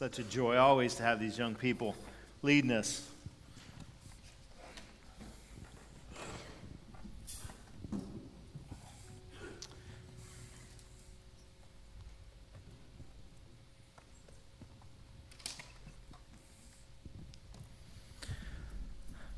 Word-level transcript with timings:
such 0.00 0.18
a 0.18 0.22
joy 0.22 0.56
always 0.56 0.94
to 0.94 1.02
have 1.02 1.20
these 1.20 1.36
young 1.38 1.54
people 1.54 1.94
leading 2.40 2.70
us. 2.70 3.06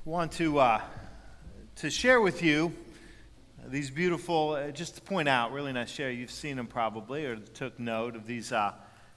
want 0.05 0.31
to 0.31 0.61
uh, 0.61 0.81
to 1.75 1.91
share 1.91 2.21
with 2.21 2.41
you 2.41 2.73
these 3.67 3.91
beautiful. 3.91 4.51
Uh, 4.51 4.71
just 4.71 4.95
to 4.95 5.01
point 5.01 5.29
out, 5.29 5.51
really 5.51 5.73
nice 5.73 5.91
share. 5.91 6.13
You've 6.13 6.31
seen 6.31 6.57
them 6.57 6.69
probably, 6.69 7.27
or 7.27 7.35
took 7.35 7.81
note 7.81 8.15
of 8.15 8.29
these 8.29 8.53
uh, 8.53 8.75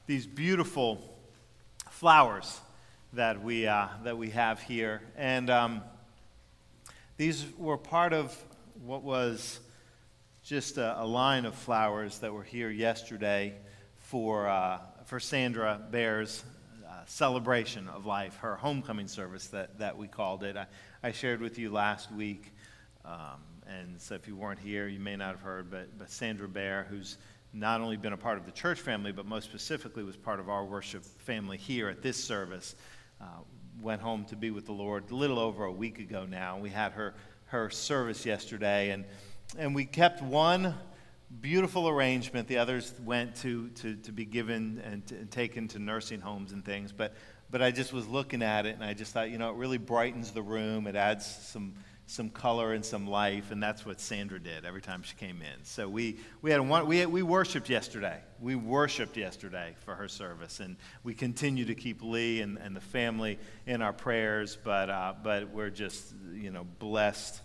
these 0.07 0.25
beautiful 0.25 1.14
flowers 1.95 2.59
that 3.13 3.41
we 3.41 3.65
uh, 3.65 3.87
that 4.03 4.17
we 4.17 4.29
have 4.29 4.59
here, 4.59 5.01
and 5.15 5.49
um, 5.49 5.81
these 7.15 7.45
were 7.57 7.77
part 7.77 8.11
of 8.11 8.37
what 8.83 9.01
was 9.01 9.61
just 10.43 10.77
a, 10.77 11.01
a, 11.01 11.05
line 11.05 11.45
of 11.45 11.55
flowers 11.55 12.19
that 12.19 12.33
were 12.33 12.43
here 12.43 12.69
yesterday 12.69 13.53
for 13.95 14.49
uh, 14.49 14.79
for 15.05 15.21
Sandra 15.21 15.79
Bear's 15.89 16.43
celebration 17.05 17.87
of 17.87 18.05
life, 18.05 18.35
her 18.37 18.57
homecoming 18.57 19.07
service 19.07 19.47
that, 19.47 19.79
that 19.79 19.97
we 19.97 20.07
called 20.07 20.43
it. 20.43 20.57
I, 20.57 20.65
I 21.03 21.11
shared 21.11 21.39
with 21.39 21.57
you 21.57 21.71
last 21.71 22.11
week, 22.11 22.51
um, 23.05 23.39
and 23.67 24.01
so 24.01 24.15
if 24.15 24.27
you 24.27 24.35
weren't 24.35 24.59
here, 24.59 24.87
you 24.87 24.99
may 24.99 25.15
not 25.15 25.29
have 25.29 25.41
heard, 25.41 25.69
but, 25.71 25.97
but 25.97 26.09
Sandra 26.09 26.49
Bear, 26.49 26.87
who's 26.89 27.17
not 27.55 27.79
only 27.79 27.95
been 27.95 28.13
a 28.13 28.17
part 28.17 28.37
of 28.37 28.45
the 28.45 28.51
church 28.51 28.81
family, 28.81 29.13
but 29.13 29.25
most 29.25 29.45
specifically 29.45 30.03
was 30.03 30.17
part 30.17 30.39
of 30.41 30.49
our 30.49 30.65
worship 30.65 31.03
family 31.03 31.57
here 31.57 31.87
at 31.87 32.01
this 32.01 32.21
service, 32.21 32.75
uh, 33.21 33.25
went 33.81 34.01
home 34.01 34.25
to 34.25 34.35
be 34.35 34.51
with 34.51 34.65
the 34.65 34.73
Lord 34.73 35.09
a 35.09 35.15
little 35.15 35.39
over 35.39 35.63
a 35.63 35.71
week 35.71 35.99
ago 35.99 36.25
now. 36.29 36.57
We 36.59 36.69
had 36.69 36.91
her, 36.91 37.15
her 37.45 37.69
service 37.69 38.25
yesterday, 38.25 38.89
and, 38.89 39.05
and 39.57 39.73
we 39.73 39.85
kept 39.85 40.21
one 40.21 40.75
beautiful 41.41 41.87
arrangement. 41.87 42.49
The 42.49 42.57
others 42.57 42.93
went 43.03 43.35
to, 43.37 43.69
to, 43.69 43.95
to 43.95 44.11
be 44.11 44.25
given 44.25 44.81
and, 44.83 45.07
to, 45.07 45.15
and, 45.15 45.31
taken 45.31 45.69
to 45.69 45.79
nursing 45.79 46.19
homes 46.19 46.51
and 46.51 46.63
things. 46.63 46.91
But, 46.91 47.13
but 47.49 47.61
I 47.61 47.71
just 47.71 47.93
was 47.93 48.05
looking 48.05 48.43
at 48.43 48.65
it 48.65 48.75
and 48.75 48.83
I 48.83 48.93
just 48.93 49.13
thought, 49.13 49.29
you 49.29 49.37
know, 49.37 49.49
it 49.49 49.55
really 49.55 49.77
brightens 49.77 50.31
the 50.31 50.41
room. 50.41 50.87
It 50.87 50.95
adds 50.97 51.25
some, 51.25 51.73
some 52.07 52.29
color 52.29 52.73
and 52.73 52.85
some 52.85 53.07
life. 53.07 53.51
And 53.51 53.61
that's 53.61 53.85
what 53.85 53.99
Sandra 53.99 54.39
did 54.39 54.65
every 54.65 54.81
time 54.81 55.01
she 55.03 55.15
came 55.15 55.41
in. 55.41 55.63
So 55.63 55.89
we, 55.89 56.17
we, 56.41 56.51
had 56.51 56.61
one, 56.61 56.87
we, 56.87 57.05
we 57.05 57.23
worshiped 57.23 57.69
yesterday. 57.69 58.19
We 58.39 58.55
worshiped 58.55 59.17
yesterday 59.17 59.75
for 59.85 59.95
her 59.95 60.07
service. 60.07 60.59
And 60.59 60.77
we 61.03 61.13
continue 61.13 61.65
to 61.65 61.75
keep 61.75 62.03
Lee 62.03 62.41
and, 62.41 62.57
and 62.57 62.75
the 62.75 62.81
family 62.81 63.39
in 63.65 63.81
our 63.81 63.93
prayers. 63.93 64.57
But, 64.63 64.89
uh, 64.89 65.13
but 65.23 65.49
we're 65.49 65.71
just, 65.71 66.13
you 66.33 66.51
know, 66.51 66.65
blessed 66.79 67.41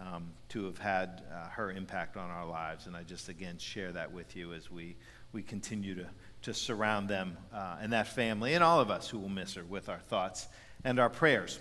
um, 0.00 0.32
to 0.48 0.64
have 0.64 0.78
had 0.78 1.22
uh, 1.32 1.48
her 1.50 1.70
impact 1.70 2.16
on 2.16 2.30
our 2.30 2.46
lives. 2.46 2.86
And 2.86 2.96
I 2.96 3.04
just, 3.04 3.28
again, 3.28 3.58
share 3.58 3.92
that 3.92 4.12
with 4.12 4.34
you 4.34 4.54
as 4.54 4.70
we, 4.70 4.96
we 5.32 5.42
continue 5.42 5.94
to, 5.94 6.06
to 6.42 6.54
surround 6.54 7.08
them 7.08 7.36
uh, 7.52 7.76
and 7.80 7.92
that 7.92 8.08
family 8.08 8.54
and 8.54 8.64
all 8.64 8.80
of 8.80 8.90
us 8.90 9.08
who 9.08 9.18
will 9.18 9.28
miss 9.28 9.54
her 9.54 9.64
with 9.64 9.88
our 9.88 10.00
thoughts 10.00 10.48
and 10.84 10.98
our 10.98 11.10
prayers. 11.10 11.60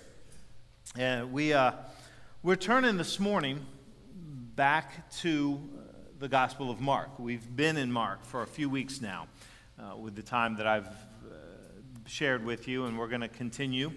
And 0.98 1.32
we, 1.32 1.54
uh, 1.54 1.74
we're 2.42 2.56
turning 2.56 2.96
this 2.96 3.20
morning 3.20 3.66
back 4.56 5.12
to 5.12 5.60
uh, 5.60 5.82
the 6.20 6.30
Gospel 6.30 6.72
of 6.72 6.80
Mark. 6.80 7.20
We've 7.20 7.46
been 7.54 7.76
in 7.76 7.92
Mark 7.92 8.24
for 8.24 8.44
a 8.44 8.48
few 8.48 8.70
weeks 8.70 9.02
now 9.02 9.28
uh, 9.78 9.98
with 9.98 10.16
the 10.16 10.22
time 10.22 10.56
that 10.56 10.66
I've 10.66 10.88
uh, 10.88 11.36
shared 12.06 12.46
with 12.46 12.66
you, 12.66 12.86
and 12.86 12.98
we're 12.98 13.10
going 13.10 13.20
to 13.20 13.28
continue 13.28 13.92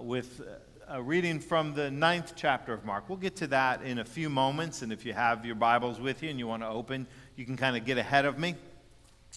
with 0.00 0.42
a 0.88 1.02
reading 1.02 1.40
from 1.40 1.74
the 1.74 1.90
ninth 1.90 2.34
chapter 2.36 2.72
of 2.72 2.84
Mark. 2.84 3.08
We'll 3.08 3.18
get 3.18 3.34
to 3.36 3.48
that 3.48 3.82
in 3.82 3.98
a 3.98 4.04
few 4.04 4.30
moments, 4.30 4.82
and 4.82 4.92
if 4.92 5.04
you 5.04 5.12
have 5.12 5.44
your 5.44 5.56
Bibles 5.56 5.98
with 5.98 6.22
you 6.22 6.30
and 6.30 6.38
you 6.38 6.46
want 6.46 6.62
to 6.62 6.68
open, 6.68 7.06
you 7.34 7.44
can 7.44 7.56
kind 7.56 7.76
of 7.76 7.84
get 7.84 7.98
ahead 7.98 8.26
of 8.26 8.38
me. 8.38 8.54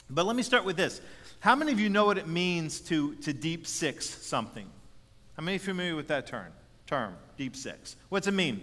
But 0.07 0.27
let 0.27 0.35
me 0.35 0.43
start 0.43 0.65
with 0.65 0.77
this. 0.77 1.01
How 1.39 1.55
many 1.55 1.71
of 1.71 1.79
you 1.79 1.89
know 1.89 2.05
what 2.05 2.19
it 2.19 2.27
means 2.27 2.79
to, 2.81 3.15
to 3.15 3.33
deep 3.33 3.65
six 3.65 4.07
something? 4.07 4.67
How 5.35 5.41
many 5.41 5.57
familiar 5.57 5.95
with 5.95 6.09
that 6.09 6.27
term? 6.27 6.51
Term, 6.85 7.15
deep 7.39 7.55
six. 7.55 7.95
What's 8.09 8.27
it 8.27 8.33
mean? 8.33 8.61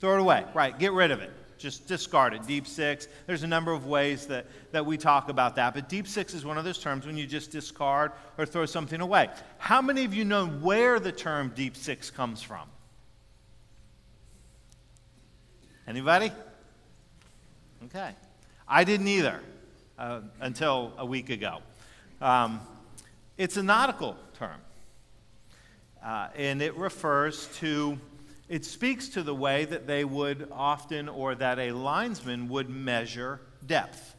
Throw 0.00 0.14
it 0.14 0.20
away. 0.20 0.44
Right, 0.54 0.76
get 0.76 0.92
rid 0.92 1.12
of 1.12 1.20
it 1.20 1.30
just 1.60 1.86
discard 1.86 2.32
it. 2.32 2.46
Deep 2.46 2.66
six. 2.66 3.06
There's 3.26 3.42
a 3.42 3.46
number 3.46 3.70
of 3.70 3.86
ways 3.86 4.26
that, 4.28 4.46
that 4.72 4.84
we 4.84 4.96
talk 4.96 5.28
about 5.28 5.56
that, 5.56 5.74
but 5.74 5.88
deep 5.88 6.08
six 6.08 6.32
is 6.32 6.44
one 6.44 6.56
of 6.56 6.64
those 6.64 6.78
terms 6.78 7.06
when 7.06 7.16
you 7.18 7.26
just 7.26 7.50
discard 7.50 8.12
or 8.38 8.46
throw 8.46 8.64
something 8.64 9.00
away. 9.00 9.28
How 9.58 9.82
many 9.82 10.04
of 10.04 10.14
you 10.14 10.24
know 10.24 10.46
where 10.46 10.98
the 10.98 11.12
term 11.12 11.52
deep 11.54 11.76
six 11.76 12.10
comes 12.10 12.42
from? 12.42 12.66
Anybody? 15.86 16.32
Okay. 17.84 18.12
I 18.66 18.84
didn't 18.84 19.08
either 19.08 19.40
uh, 19.98 20.20
until 20.40 20.94
a 20.96 21.04
week 21.04 21.28
ago. 21.28 21.58
Um, 22.22 22.60
it's 23.36 23.56
a 23.56 23.62
nautical 23.62 24.16
term, 24.34 24.60
uh, 26.04 26.28
and 26.34 26.62
it 26.62 26.76
refers 26.76 27.46
to 27.58 27.98
it 28.50 28.64
speaks 28.64 29.10
to 29.10 29.22
the 29.22 29.34
way 29.34 29.64
that 29.64 29.86
they 29.86 30.04
would 30.04 30.48
often, 30.50 31.08
or 31.08 31.36
that 31.36 31.60
a 31.60 31.70
linesman 31.70 32.48
would 32.48 32.68
measure 32.68 33.40
depth. 33.64 34.16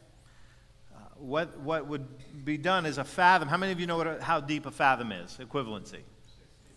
Uh, 0.96 1.00
what, 1.18 1.59
what 1.59 1.86
would 1.88 2.08
be 2.46 2.58
done 2.58 2.86
is 2.86 2.97
a 2.97 3.03
fathom. 3.03 3.50
How 3.50 3.58
many 3.58 3.74
of 3.74 3.81
you 3.81 3.88
know 3.88 3.97
what, 3.97 4.22
how 4.22 4.40
deep 4.40 4.66
a 4.66 4.72
fathom 4.72 5.12
is? 5.12 5.38
Equivalency. 5.38 6.00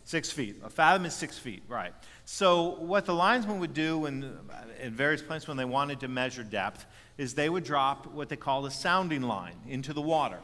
Six 0.03 0.33
feet. 0.33 0.57
A 0.65 0.69
fathom 0.69 1.07
is 1.07 1.15
six 1.15 1.39
feet, 1.39 1.63
right. 1.69 1.93
So, 2.25 2.75
what 2.81 3.07
the 3.07 3.15
linesman 3.15 3.61
would 3.61 3.73
do 3.73 4.07
in, 4.07 4.37
in 4.83 4.93
various 4.93 5.23
places 5.23 5.47
when 5.47 5.57
they 5.57 5.65
wanted 5.65 6.01
to 6.01 6.09
measure 6.09 6.43
depth 6.43 6.87
is 7.19 7.35
they 7.35 7.49
would 7.49 7.63
drop 7.63 8.09
what 8.09 8.29
they 8.29 8.37
call 8.37 8.67
a 8.67 8.71
sounding 8.73 9.23
line 9.23 9.61
into 9.69 9.93
the 9.93 10.03
water. 10.03 10.41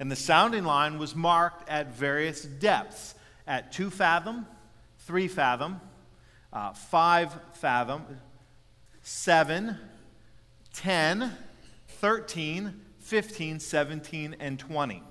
And 0.00 0.10
the 0.10 0.16
sounding 0.16 0.64
line 0.64 0.98
was 0.98 1.14
marked 1.14 1.68
at 1.68 1.94
various 1.94 2.42
depths 2.42 3.14
at 3.46 3.72
two 3.72 3.90
fathom, 3.90 4.46
three 5.00 5.28
fathom, 5.28 5.80
uh, 6.52 6.72
5 6.72 7.38
fathom, 7.54 8.04
7, 9.02 9.76
10, 10.74 11.32
13, 11.88 12.80
15, 13.00 13.60
17, 13.60 14.36
and 14.38 14.58
20. 14.58 15.02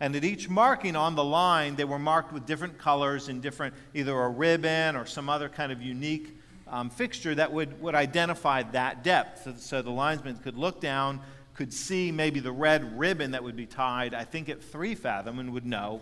And 0.00 0.16
at 0.16 0.24
each 0.24 0.48
marking 0.48 0.96
on 0.96 1.14
the 1.14 1.24
line, 1.24 1.76
they 1.76 1.84
were 1.84 1.98
marked 1.98 2.32
with 2.32 2.44
different 2.44 2.78
colors 2.78 3.28
and 3.28 3.40
different, 3.40 3.74
either 3.94 4.18
a 4.18 4.28
ribbon 4.28 4.96
or 4.96 5.06
some 5.06 5.28
other 5.28 5.48
kind 5.48 5.70
of 5.70 5.80
unique 5.80 6.36
um, 6.66 6.90
fixture 6.90 7.34
that 7.34 7.52
would, 7.52 7.80
would 7.80 7.94
identify 7.94 8.62
that 8.64 9.04
depth. 9.04 9.44
So, 9.44 9.54
so 9.56 9.82
the 9.82 9.90
linesman 9.90 10.38
could 10.38 10.56
look 10.56 10.80
down, 10.80 11.20
could 11.54 11.72
see 11.72 12.10
maybe 12.10 12.40
the 12.40 12.52
red 12.52 12.98
ribbon 12.98 13.32
that 13.32 13.44
would 13.44 13.56
be 13.56 13.66
tied, 13.66 14.14
I 14.14 14.24
think 14.24 14.48
at 14.48 14.62
three 14.62 14.94
fathom, 14.94 15.38
and 15.38 15.52
would 15.52 15.66
know 15.66 16.00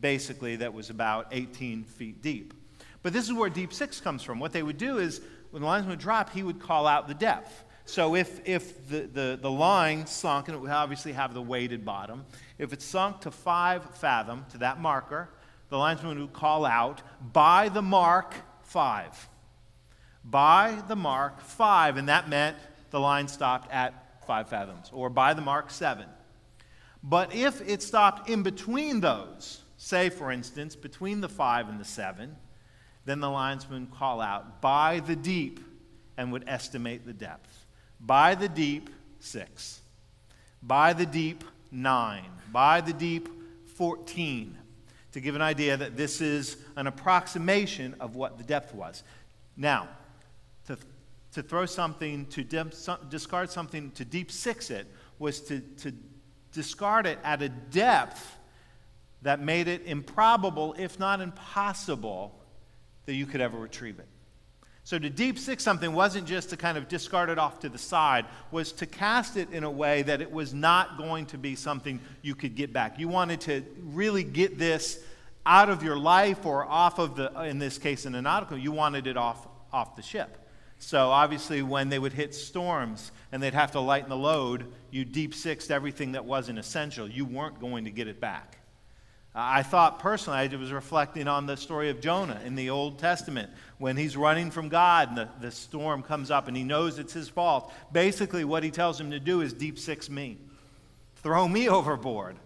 basically 0.00 0.56
that 0.56 0.72
was 0.72 0.90
about 0.90 1.28
18 1.32 1.84
feet 1.84 2.22
deep. 2.22 2.54
But 3.02 3.12
this 3.12 3.26
is 3.26 3.32
where 3.32 3.50
deep 3.50 3.72
six 3.72 4.00
comes 4.00 4.22
from. 4.22 4.38
What 4.38 4.52
they 4.52 4.62
would 4.62 4.78
do 4.78 4.98
is, 4.98 5.20
when 5.50 5.62
the 5.62 5.68
lines 5.68 5.86
would 5.86 5.98
drop, 5.98 6.30
he 6.30 6.42
would 6.42 6.60
call 6.60 6.86
out 6.86 7.08
the 7.08 7.14
depth. 7.14 7.64
So 7.86 8.14
if, 8.14 8.46
if 8.46 8.88
the, 8.88 9.00
the, 9.00 9.38
the 9.40 9.50
line 9.50 10.06
sunk, 10.06 10.48
and 10.48 10.54
it 10.54 10.60
would 10.60 10.70
obviously 10.70 11.12
have 11.12 11.34
the 11.34 11.42
weighted 11.42 11.84
bottom, 11.84 12.24
if 12.58 12.72
it 12.72 12.82
sunk 12.82 13.22
to 13.22 13.30
five 13.30 13.84
fathom, 13.96 14.44
to 14.50 14.58
that 14.58 14.80
marker, 14.80 15.28
the 15.70 15.78
linesman 15.78 16.20
would 16.20 16.32
call 16.32 16.64
out, 16.64 17.02
by 17.32 17.68
the 17.68 17.82
mark 17.82 18.34
five. 18.62 19.28
By 20.24 20.80
the 20.86 20.96
mark 20.96 21.40
five. 21.40 21.96
And 21.96 22.08
that 22.08 22.28
meant 22.28 22.56
the 22.90 23.00
line 23.00 23.28
stopped 23.28 23.70
at 23.72 24.24
five 24.26 24.48
fathoms, 24.48 24.90
or 24.92 25.10
by 25.10 25.34
the 25.34 25.42
mark 25.42 25.70
seven. 25.70 26.06
But 27.02 27.34
if 27.34 27.66
it 27.66 27.82
stopped 27.82 28.28
in 28.28 28.42
between 28.42 29.00
those, 29.00 29.62
say 29.82 30.10
for 30.10 30.30
instance, 30.30 30.76
between 30.76 31.22
the 31.22 31.28
five 31.28 31.70
and 31.70 31.80
the 31.80 31.84
seven, 31.86 32.36
then 33.06 33.18
the 33.20 33.30
linesman 33.30 33.86
call 33.86 34.20
out, 34.20 34.60
by 34.60 35.00
the 35.00 35.16
deep, 35.16 35.58
and 36.18 36.30
would 36.30 36.44
estimate 36.46 37.06
the 37.06 37.14
depth. 37.14 37.64
By 37.98 38.34
the 38.34 38.48
deep, 38.48 38.90
six. 39.20 39.80
By 40.62 40.92
the 40.92 41.06
deep, 41.06 41.44
nine. 41.72 42.30
By 42.52 42.82
the 42.82 42.92
deep, 42.92 43.30
14. 43.76 44.58
To 45.12 45.20
give 45.20 45.34
an 45.34 45.40
idea 45.40 45.78
that 45.78 45.96
this 45.96 46.20
is 46.20 46.58
an 46.76 46.86
approximation 46.86 47.96
of 48.00 48.16
what 48.16 48.36
the 48.36 48.44
depth 48.44 48.74
was. 48.74 49.02
Now, 49.56 49.88
to, 50.66 50.76
to 51.32 51.42
throw 51.42 51.64
something, 51.64 52.26
to 52.26 52.44
discard 53.08 53.50
something, 53.50 53.92
to 53.92 54.04
deep 54.04 54.30
six 54.30 54.68
it, 54.68 54.86
was 55.18 55.40
to, 55.40 55.60
to 55.78 55.94
discard 56.52 57.06
it 57.06 57.18
at 57.24 57.40
a 57.40 57.48
depth 57.48 58.36
that 59.22 59.40
made 59.40 59.68
it 59.68 59.82
improbable, 59.86 60.74
if 60.78 60.98
not 60.98 61.20
impossible, 61.20 62.38
that 63.06 63.14
you 63.14 63.26
could 63.26 63.40
ever 63.40 63.58
retrieve 63.58 63.98
it. 63.98 64.08
So 64.82 64.98
to 64.98 65.10
deep 65.10 65.38
six 65.38 65.62
something 65.62 65.92
wasn't 65.92 66.26
just 66.26 66.50
to 66.50 66.56
kind 66.56 66.78
of 66.78 66.88
discard 66.88 67.28
it 67.28 67.38
off 67.38 67.60
to 67.60 67.68
the 67.68 67.78
side, 67.78 68.24
was 68.50 68.72
to 68.72 68.86
cast 68.86 69.36
it 69.36 69.50
in 69.52 69.62
a 69.62 69.70
way 69.70 70.02
that 70.02 70.20
it 70.20 70.32
was 70.32 70.54
not 70.54 70.96
going 70.96 71.26
to 71.26 71.38
be 71.38 71.54
something 71.54 72.00
you 72.22 72.34
could 72.34 72.56
get 72.56 72.72
back. 72.72 72.98
You 72.98 73.08
wanted 73.08 73.42
to 73.42 73.62
really 73.82 74.24
get 74.24 74.58
this 74.58 74.98
out 75.46 75.70
of 75.70 75.82
your 75.82 75.96
life 75.96 76.44
or 76.44 76.64
off 76.64 76.98
of 76.98 77.16
the, 77.16 77.30
in 77.42 77.58
this 77.58 77.78
case 77.78 78.06
in 78.06 78.14
a 78.14 78.22
nautical, 78.22 78.58
you 78.58 78.72
wanted 78.72 79.06
it 79.06 79.16
off, 79.16 79.46
off 79.72 79.96
the 79.96 80.02
ship. 80.02 80.36
So 80.78 81.10
obviously, 81.10 81.62
when 81.62 81.90
they 81.90 81.98
would 81.98 82.14
hit 82.14 82.34
storms 82.34 83.12
and 83.32 83.42
they'd 83.42 83.54
have 83.54 83.72
to 83.72 83.80
lighten 83.80 84.08
the 84.08 84.16
load, 84.16 84.72
you 84.90 85.04
deep 85.04 85.34
sixed 85.34 85.70
everything 85.70 86.12
that 86.12 86.24
wasn't 86.24 86.58
essential. 86.58 87.06
You 87.06 87.26
weren't 87.26 87.60
going 87.60 87.84
to 87.84 87.90
get 87.90 88.08
it 88.08 88.18
back. 88.18 88.59
I 89.34 89.62
thought 89.62 90.00
personally, 90.00 90.38
I 90.38 90.56
was 90.56 90.72
reflecting 90.72 91.28
on 91.28 91.46
the 91.46 91.56
story 91.56 91.88
of 91.90 92.00
Jonah 92.00 92.40
in 92.44 92.56
the 92.56 92.70
Old 92.70 92.98
Testament 92.98 93.50
when 93.78 93.96
he's 93.96 94.16
running 94.16 94.50
from 94.50 94.68
God 94.68 95.10
and 95.10 95.18
the, 95.18 95.28
the 95.40 95.50
storm 95.52 96.02
comes 96.02 96.32
up 96.32 96.48
and 96.48 96.56
he 96.56 96.64
knows 96.64 96.98
it's 96.98 97.12
his 97.12 97.28
fault. 97.28 97.72
Basically, 97.92 98.44
what 98.44 98.64
he 98.64 98.72
tells 98.72 99.00
him 99.00 99.12
to 99.12 99.20
do 99.20 99.40
is 99.40 99.52
deep 99.52 99.78
six 99.78 100.10
me, 100.10 100.36
throw 101.16 101.46
me 101.46 101.68
overboard. 101.68 102.36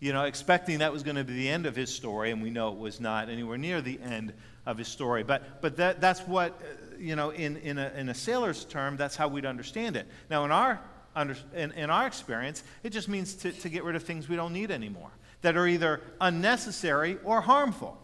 You 0.00 0.12
know, 0.12 0.24
expecting 0.24 0.80
that 0.80 0.92
was 0.92 1.04
going 1.04 1.14
to 1.14 1.22
be 1.22 1.34
the 1.34 1.48
end 1.48 1.64
of 1.64 1.76
his 1.76 1.94
story, 1.94 2.32
and 2.32 2.42
we 2.42 2.50
know 2.50 2.72
it 2.72 2.78
was 2.78 2.98
not 2.98 3.28
anywhere 3.28 3.56
near 3.56 3.80
the 3.80 4.00
end 4.00 4.32
of 4.66 4.76
his 4.76 4.88
story. 4.88 5.22
But, 5.22 5.62
but 5.62 5.76
that, 5.76 6.00
that's 6.00 6.22
what, 6.22 6.60
uh, 6.60 6.96
you 6.98 7.14
know, 7.14 7.30
in, 7.30 7.56
in, 7.58 7.78
a, 7.78 7.92
in 7.96 8.08
a 8.08 8.14
sailor's 8.14 8.64
term, 8.64 8.96
that's 8.96 9.14
how 9.14 9.28
we'd 9.28 9.46
understand 9.46 9.94
it. 9.94 10.08
Now, 10.28 10.44
in 10.44 10.50
our, 10.50 10.80
under, 11.14 11.36
in, 11.54 11.70
in 11.72 11.88
our 11.88 12.08
experience, 12.08 12.64
it 12.82 12.90
just 12.90 13.08
means 13.08 13.34
to, 13.36 13.52
to 13.52 13.68
get 13.68 13.84
rid 13.84 13.94
of 13.94 14.02
things 14.02 14.28
we 14.28 14.34
don't 14.34 14.52
need 14.52 14.72
anymore 14.72 15.12
that 15.42 15.56
are 15.56 15.66
either 15.66 16.00
unnecessary 16.20 17.18
or 17.24 17.40
harmful. 17.40 17.98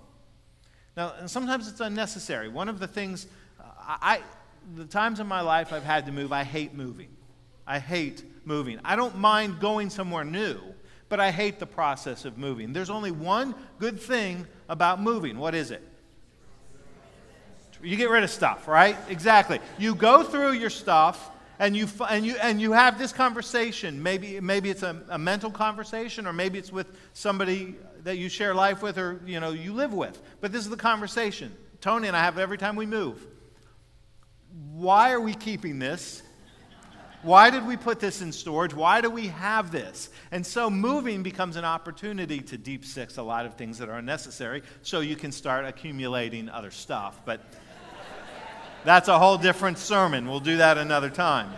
Now, 0.96 1.26
sometimes 1.26 1.68
it's 1.68 1.80
unnecessary. 1.80 2.48
One 2.48 2.68
of 2.68 2.80
the 2.80 2.88
things, 2.88 3.26
uh, 3.60 3.64
I, 3.86 4.20
the 4.76 4.84
times 4.84 5.20
in 5.20 5.26
my 5.26 5.40
life 5.40 5.72
I've 5.72 5.84
had 5.84 6.06
to 6.06 6.12
move, 6.12 6.32
I 6.32 6.44
hate 6.44 6.74
moving. 6.74 7.08
I 7.66 7.78
hate 7.78 8.24
moving. 8.44 8.80
I 8.84 8.96
don't 8.96 9.16
mind 9.18 9.60
going 9.60 9.90
somewhere 9.90 10.24
new, 10.24 10.58
but 11.08 11.20
I 11.20 11.30
hate 11.30 11.58
the 11.58 11.66
process 11.66 12.24
of 12.24 12.36
moving. 12.36 12.72
There's 12.72 12.90
only 12.90 13.12
one 13.12 13.54
good 13.78 14.00
thing 14.00 14.46
about 14.68 15.00
moving. 15.00 15.38
What 15.38 15.54
is 15.54 15.70
it? 15.70 15.82
You 17.80 17.96
get 17.96 18.10
rid 18.10 18.24
of 18.24 18.30
stuff, 18.30 18.66
right? 18.66 18.96
Exactly. 19.08 19.60
You 19.78 19.94
go 19.94 20.24
through 20.24 20.52
your 20.52 20.70
stuff 20.70 21.30
and 21.58 21.76
you, 21.76 21.88
and 22.08 22.24
you, 22.24 22.36
and 22.40 22.60
you 22.60 22.72
have 22.72 22.98
this 22.98 23.12
conversation. 23.12 24.02
Maybe, 24.02 24.40
maybe 24.40 24.70
it's 24.70 24.82
a, 24.82 25.02
a 25.08 25.18
mental 25.18 25.50
conversation, 25.50 26.26
or 26.26 26.32
maybe 26.32 26.58
it's 26.58 26.72
with 26.72 26.86
somebody 27.14 27.74
that 28.04 28.16
you 28.16 28.28
share 28.28 28.54
life 28.54 28.82
with 28.82 28.98
or 28.98 29.20
you, 29.26 29.40
know, 29.40 29.50
you 29.50 29.72
live 29.72 29.92
with. 29.92 30.20
But 30.40 30.52
this 30.52 30.62
is 30.62 30.70
the 30.70 30.76
conversation. 30.76 31.54
Tony 31.80 32.08
and 32.08 32.16
I 32.16 32.20
have 32.20 32.38
every 32.38 32.58
time 32.58 32.76
we 32.76 32.86
move. 32.86 33.26
Why 34.72 35.12
are 35.12 35.20
we 35.20 35.34
keeping 35.34 35.78
this? 35.78 36.22
Why 37.22 37.50
did 37.50 37.66
we 37.66 37.76
put 37.76 37.98
this 37.98 38.22
in 38.22 38.30
storage? 38.30 38.72
Why 38.72 39.00
do 39.00 39.10
we 39.10 39.26
have 39.26 39.72
this? 39.72 40.08
And 40.30 40.46
so 40.46 40.70
moving 40.70 41.24
becomes 41.24 41.56
an 41.56 41.64
opportunity 41.64 42.40
to 42.42 42.56
deep 42.56 42.84
six 42.84 43.16
a 43.16 43.22
lot 43.22 43.44
of 43.44 43.54
things 43.54 43.78
that 43.78 43.88
are 43.88 43.98
unnecessary 43.98 44.62
so 44.82 45.00
you 45.00 45.16
can 45.16 45.32
start 45.32 45.64
accumulating 45.64 46.48
other 46.48 46.70
stuff. 46.70 47.20
But 47.24 47.40
that's 48.84 49.08
a 49.08 49.18
whole 49.18 49.38
different 49.38 49.78
sermon. 49.78 50.28
We'll 50.28 50.40
do 50.40 50.58
that 50.58 50.78
another 50.78 51.10
time. 51.10 51.50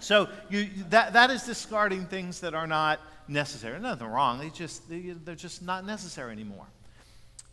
So 0.00 0.28
you, 0.50 0.68
that, 0.90 1.12
that 1.12 1.30
is 1.30 1.44
discarding 1.44 2.06
things 2.06 2.40
that 2.40 2.54
are 2.54 2.66
not 2.66 3.00
necessary. 3.28 3.78
Nothing 3.78 4.08
wrong. 4.08 4.38
They 4.38 4.50
just, 4.50 4.88
they, 4.88 5.14
they're 5.24 5.34
just 5.34 5.62
not 5.62 5.86
necessary 5.86 6.32
anymore. 6.32 6.66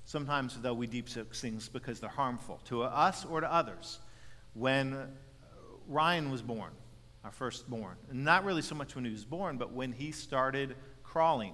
Sometimes, 0.06 0.58
though, 0.60 0.74
we 0.74 0.88
deep 0.88 1.08
six 1.08 1.40
things 1.40 1.70
because 1.70 2.00
they're 2.00 2.10
harmful 2.10 2.60
to 2.66 2.82
us 2.82 3.26
or 3.26 3.42
to 3.42 3.54
others. 3.54 4.00
When 4.56 4.98
Ryan 5.88 6.32
was 6.32 6.42
born, 6.42 6.72
our 7.24 7.32
firstborn, 7.32 7.96
not 8.12 8.44
really 8.44 8.64
so 8.64 8.74
much 8.74 8.96
when 8.96 9.06
he 9.06 9.12
was 9.12 9.26
born, 9.26 9.58
but 9.58 9.72
when 9.72 9.92
he 9.92 10.12
started 10.12 10.76
crawling, 11.04 11.54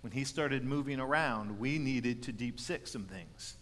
when 0.00 0.12
he 0.12 0.24
started 0.24 0.64
moving 0.64 0.98
around, 0.98 1.58
we 1.58 1.78
needed 1.78 2.22
to 2.22 2.32
deep 2.32 2.58
six 2.58 2.92
some 2.92 3.04
things. 3.04 3.56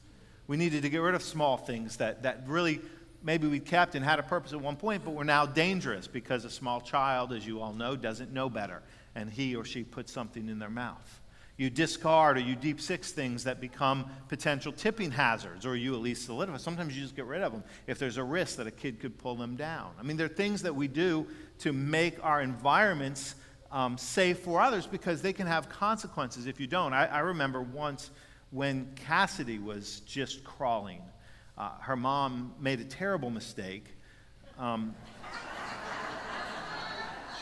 We 0.52 0.58
needed 0.58 0.82
to 0.82 0.90
get 0.90 0.99
rid 0.99 1.14
of 1.14 1.22
small 1.22 1.56
things 1.56 1.96
that, 1.96 2.25
that 2.25 2.46
really 2.46 2.82
maybe 3.22 3.46
we 3.46 3.58
kept 3.58 3.94
and 3.94 4.04
had 4.04 4.19
a 4.19 4.22
purpose 4.22 4.52
at 4.52 4.60
one 4.60 4.76
point, 4.76 5.02
but 5.02 5.14
were 5.14 5.25
now 5.25 5.46
dangerous 5.46 6.06
because 6.06 6.44
a 6.44 6.50
small 6.50 6.82
child, 6.82 7.32
as 7.32 7.46
you 7.46 7.62
all 7.62 7.72
know, 7.72 7.96
doesn't 7.96 8.34
know 8.34 8.50
better, 8.50 8.82
and 9.14 9.31
he 9.31 9.56
or 9.56 9.64
she 9.64 9.82
puts 9.82 10.12
something 10.12 10.50
in 10.50 10.58
their 10.58 10.69
mouth. 10.69 11.20
You 11.56 11.70
discard 11.70 12.37
or 12.37 12.40
you 12.40 12.54
deep 12.54 12.82
six 12.82 13.12
things 13.12 13.44
that 13.44 13.62
become 13.62 14.10
potential 14.28 14.72
tipping 14.72 15.10
hazards, 15.10 15.64
or 15.64 15.75
you 15.75 15.94
at 15.94 16.00
least 16.00 16.26
solidify. 16.26 16.58
Sometimes 16.58 16.94
you 16.94 17.00
just 17.02 17.16
get 17.16 17.25
rid 17.25 17.40
of 17.40 17.50
them 17.50 17.64
if 17.87 17.99
there's 17.99 18.19
a 18.19 18.22
risk 18.22 18.56
that 18.56 18.66
a 18.66 18.70
kid 18.70 19.00
could 19.00 19.16
pull 19.16 19.37
them 19.37 19.56
down. 19.56 19.93
I 19.99 20.02
mean, 20.02 20.19
there 20.19 20.26
are 20.26 20.28
things 20.28 20.60
that 20.64 20.76
we 20.76 20.87
do 20.87 21.26
to 21.60 21.72
make 21.72 22.22
our 22.22 22.43
environments 22.43 23.37
um, 23.70 23.96
safe 23.96 24.40
for 24.40 24.60
others 24.60 24.87
because 24.87 25.22
they 25.22 25.32
can 25.32 25.46
have 25.46 25.70
consequences 25.70 26.46
if 26.46 26.60
you 26.60 26.66
don't. 26.66 26.93
I, 26.93 27.06
I 27.06 27.19
remember 27.20 27.62
once 27.62 28.10
when 28.52 28.93
Cassidy 28.94 29.58
was 29.58 30.00
just 30.06 30.44
crawling 30.44 31.02
uh, 31.58 31.70
her 31.81 31.96
mom 31.96 32.54
made 32.58 32.81
a 32.81 32.84
terrible 32.84 33.31
mistake. 33.31 33.87
Um, 34.58 34.94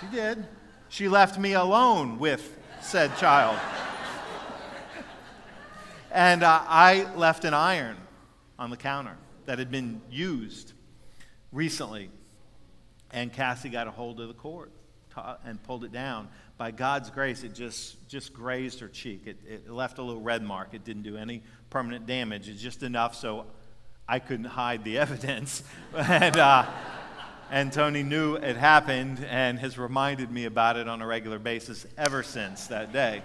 she 0.01 0.07
did. 0.07 0.47
She 0.89 1.09
left 1.09 1.39
me 1.39 1.53
alone 1.53 2.19
with 2.19 2.59
said 2.81 3.17
child. 3.19 3.57
and 6.11 6.43
uh, 6.43 6.63
I 6.67 7.15
left 7.15 7.45
an 7.45 7.55
iron 7.55 7.97
on 8.59 8.71
the 8.71 8.77
counter 8.77 9.17
that 9.47 9.59
had 9.59 9.71
been 9.71 10.03
used 10.11 10.73
recently. 11.53 12.11
And 13.13 13.33
Cassie 13.33 13.69
got 13.69 13.87
a 13.87 13.91
hold 13.91 14.21
of 14.21 14.29
the 14.29 14.35
cord 14.35 14.71
and 15.45 15.63
pulled 15.63 15.85
it 15.85 15.93
down. 15.93 16.29
By 16.57 16.71
God's 16.71 17.11
grace, 17.11 17.43
it 17.43 17.55
just, 17.55 18.07
just 18.09 18.33
grazed 18.33 18.81
her 18.81 18.89
cheek. 18.89 19.23
It, 19.27 19.39
it 19.49 19.71
left 19.71 19.99
a 19.99 20.03
little 20.03 20.21
red 20.21 20.43
mark. 20.43 20.75
It 20.75 20.85
didn't 20.85 21.03
do 21.03 21.17
any 21.17 21.43
permanent 21.71 22.07
damage. 22.07 22.49
It's 22.49 22.63
just 22.63 22.83
enough 22.83 23.15
so 23.15 23.47
I 24.09 24.19
couldn't 24.19 24.47
hide 24.47 24.85
the 24.85 24.99
evidence. 25.05 25.63
and, 25.97 26.37
uh, 26.37 26.67
and 27.51 27.73
Tony 27.73 28.03
knew 28.03 28.37
it 28.37 28.57
happened 28.57 29.25
and 29.29 29.59
has 29.59 29.79
reminded 29.79 30.31
me 30.31 30.45
about 30.45 30.77
it 30.77 30.89
on 30.89 31.03
a 31.03 31.07
regular 31.07 31.39
basis 31.39 31.87
ever 31.97 32.23
since 32.23 32.67
that 32.69 32.93
day 32.93 33.23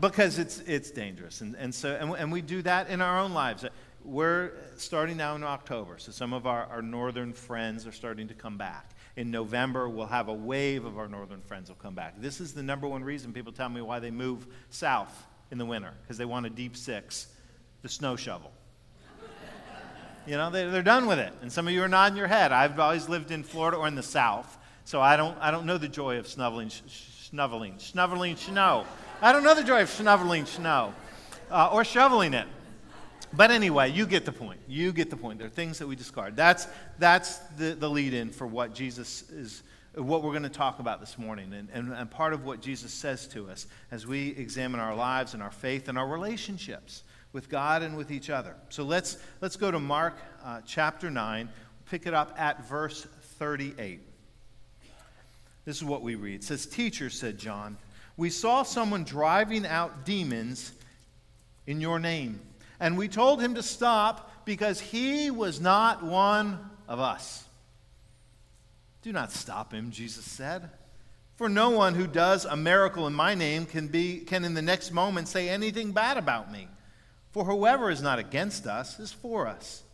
because 0.00 0.38
it's, 0.38 0.60
it's 0.60 0.90
dangerous. 0.90 1.40
And, 1.40 1.54
and, 1.56 1.74
so, 1.74 1.96
and, 2.00 2.12
and 2.12 2.32
we 2.32 2.42
do 2.42 2.62
that 2.62 2.88
in 2.88 3.00
our 3.00 3.18
own 3.20 3.32
lives. 3.32 3.64
We're 4.04 4.52
starting 4.76 5.16
now 5.16 5.34
in 5.36 5.44
October, 5.44 5.98
so 5.98 6.12
some 6.12 6.32
of 6.32 6.46
our, 6.46 6.64
our 6.66 6.82
northern 6.82 7.32
friends 7.32 7.86
are 7.86 7.92
starting 7.92 8.28
to 8.28 8.34
come 8.34 8.56
back. 8.56 8.90
In 9.18 9.32
November, 9.32 9.88
we'll 9.88 10.06
have 10.06 10.28
a 10.28 10.32
wave 10.32 10.84
of 10.84 10.96
our 10.96 11.08
northern 11.08 11.40
friends 11.40 11.68
will 11.68 11.74
come 11.74 11.96
back. 11.96 12.20
This 12.20 12.40
is 12.40 12.54
the 12.54 12.62
number 12.62 12.86
one 12.86 13.02
reason 13.02 13.32
people 13.32 13.50
tell 13.50 13.68
me 13.68 13.80
why 13.80 13.98
they 13.98 14.12
move 14.12 14.46
south 14.70 15.26
in 15.50 15.58
the 15.58 15.64
winter, 15.66 15.92
because 16.02 16.18
they 16.18 16.24
want 16.24 16.46
a 16.46 16.50
deep 16.50 16.76
six, 16.76 17.26
the 17.82 17.88
snow 17.88 18.14
shovel. 18.14 18.52
You 20.24 20.36
know, 20.36 20.50
they, 20.50 20.70
they're 20.70 20.84
done 20.84 21.06
with 21.06 21.18
it. 21.18 21.32
And 21.42 21.50
some 21.50 21.66
of 21.66 21.74
you 21.74 21.82
are 21.82 21.88
nodding 21.88 22.16
your 22.16 22.28
head. 22.28 22.52
I've 22.52 22.78
always 22.78 23.08
lived 23.08 23.32
in 23.32 23.42
Florida 23.42 23.76
or 23.76 23.88
in 23.88 23.96
the 23.96 24.04
South, 24.04 24.56
so 24.84 25.00
I 25.00 25.16
don't, 25.16 25.36
I 25.40 25.50
don't 25.50 25.66
know 25.66 25.78
the 25.78 25.88
joy 25.88 26.18
of 26.18 26.28
snuffling, 26.28 26.70
snuffling, 26.70 27.74
snuffling 27.78 28.36
snow. 28.36 28.86
I 29.20 29.32
don't 29.32 29.42
know 29.42 29.56
the 29.56 29.64
joy 29.64 29.82
of 29.82 29.88
snuffling 29.88 30.46
snow 30.46 30.94
uh, 31.50 31.70
or 31.72 31.82
shoveling 31.82 32.34
it. 32.34 32.46
But 33.32 33.50
anyway, 33.50 33.90
you 33.90 34.06
get 34.06 34.24
the 34.24 34.32
point. 34.32 34.60
You 34.66 34.92
get 34.92 35.10
the 35.10 35.16
point. 35.16 35.38
There 35.38 35.46
are 35.46 35.50
things 35.50 35.78
that 35.78 35.86
we 35.86 35.96
discard. 35.96 36.36
That's, 36.36 36.66
that's 36.98 37.38
the, 37.58 37.74
the 37.74 37.88
lead 37.88 38.14
in 38.14 38.30
for 38.30 38.46
what 38.46 38.74
Jesus 38.74 39.28
is, 39.30 39.62
what 39.94 40.22
we're 40.22 40.32
going 40.32 40.42
to 40.44 40.48
talk 40.48 40.78
about 40.78 41.00
this 41.00 41.18
morning. 41.18 41.52
And, 41.52 41.68
and, 41.72 41.92
and 41.92 42.10
part 42.10 42.32
of 42.32 42.44
what 42.44 42.60
Jesus 42.60 42.92
says 42.92 43.26
to 43.28 43.50
us 43.50 43.66
as 43.90 44.06
we 44.06 44.28
examine 44.30 44.80
our 44.80 44.94
lives 44.94 45.34
and 45.34 45.42
our 45.42 45.50
faith 45.50 45.88
and 45.88 45.98
our 45.98 46.08
relationships 46.08 47.02
with 47.32 47.48
God 47.48 47.82
and 47.82 47.96
with 47.96 48.10
each 48.10 48.30
other. 48.30 48.54
So 48.70 48.84
let's, 48.84 49.18
let's 49.40 49.56
go 49.56 49.70
to 49.70 49.78
Mark 49.78 50.16
uh, 50.44 50.62
chapter 50.66 51.10
9, 51.10 51.48
pick 51.90 52.06
it 52.06 52.14
up 52.14 52.34
at 52.38 52.66
verse 52.66 53.06
38. 53.38 54.00
This 55.64 55.76
is 55.76 55.84
what 55.84 56.00
we 56.02 56.14
read. 56.14 56.36
It 56.36 56.44
says, 56.44 56.64
Teacher, 56.64 57.10
said 57.10 57.36
John, 57.36 57.76
we 58.16 58.30
saw 58.30 58.62
someone 58.62 59.04
driving 59.04 59.66
out 59.66 60.06
demons 60.06 60.72
in 61.66 61.80
your 61.80 62.00
name, 62.00 62.40
and 62.80 62.96
we 62.96 63.08
told 63.08 63.40
him 63.40 63.54
to 63.54 63.62
stop 63.62 64.44
because 64.44 64.80
he 64.80 65.30
was 65.30 65.60
not 65.60 66.02
one 66.02 66.58
of 66.86 67.00
us. 67.00 67.44
Do 69.02 69.12
not 69.12 69.32
stop 69.32 69.72
him, 69.72 69.90
Jesus 69.90 70.24
said. 70.24 70.70
For 71.36 71.48
no 71.48 71.70
one 71.70 71.94
who 71.94 72.06
does 72.06 72.44
a 72.44 72.56
miracle 72.56 73.06
in 73.06 73.14
my 73.14 73.34
name 73.34 73.64
can, 73.64 73.88
be, 73.88 74.18
can 74.18 74.44
in 74.44 74.54
the 74.54 74.62
next 74.62 74.90
moment 74.90 75.28
say 75.28 75.48
anything 75.48 75.92
bad 75.92 76.16
about 76.16 76.50
me. 76.50 76.68
For 77.30 77.44
whoever 77.44 77.90
is 77.90 78.02
not 78.02 78.18
against 78.18 78.66
us 78.66 78.98
is 78.98 79.12
for 79.12 79.46
us. 79.46 79.84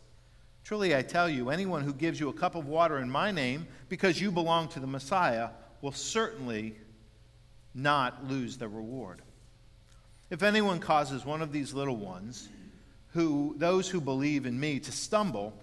Truly, 0.63 0.95
I 0.95 1.03
tell 1.03 1.29
you, 1.29 1.51
anyone 1.51 1.83
who 1.83 1.93
gives 1.93 2.19
you 2.19 2.29
a 2.29 2.33
cup 2.33 2.55
of 2.55 2.65
water 2.65 2.97
in 2.97 3.09
my 3.09 3.29
name 3.29 3.67
because 3.89 4.19
you 4.19 4.31
belong 4.31 4.67
to 4.69 4.79
the 4.79 4.87
Messiah 4.87 5.49
will 5.81 5.91
certainly 5.91 6.75
not 7.75 8.27
lose 8.27 8.57
their 8.57 8.69
reward. 8.69 9.21
If 10.31 10.41
anyone 10.41 10.79
causes 10.79 11.23
one 11.23 11.43
of 11.43 11.51
these 11.51 11.73
little 11.75 11.97
ones, 11.97 12.49
who, 13.15 13.55
those 13.57 13.89
who 13.89 14.01
believe 14.01 14.45
in 14.45 14.59
me, 14.59 14.77
to 14.81 14.91
stumble, 14.91 15.53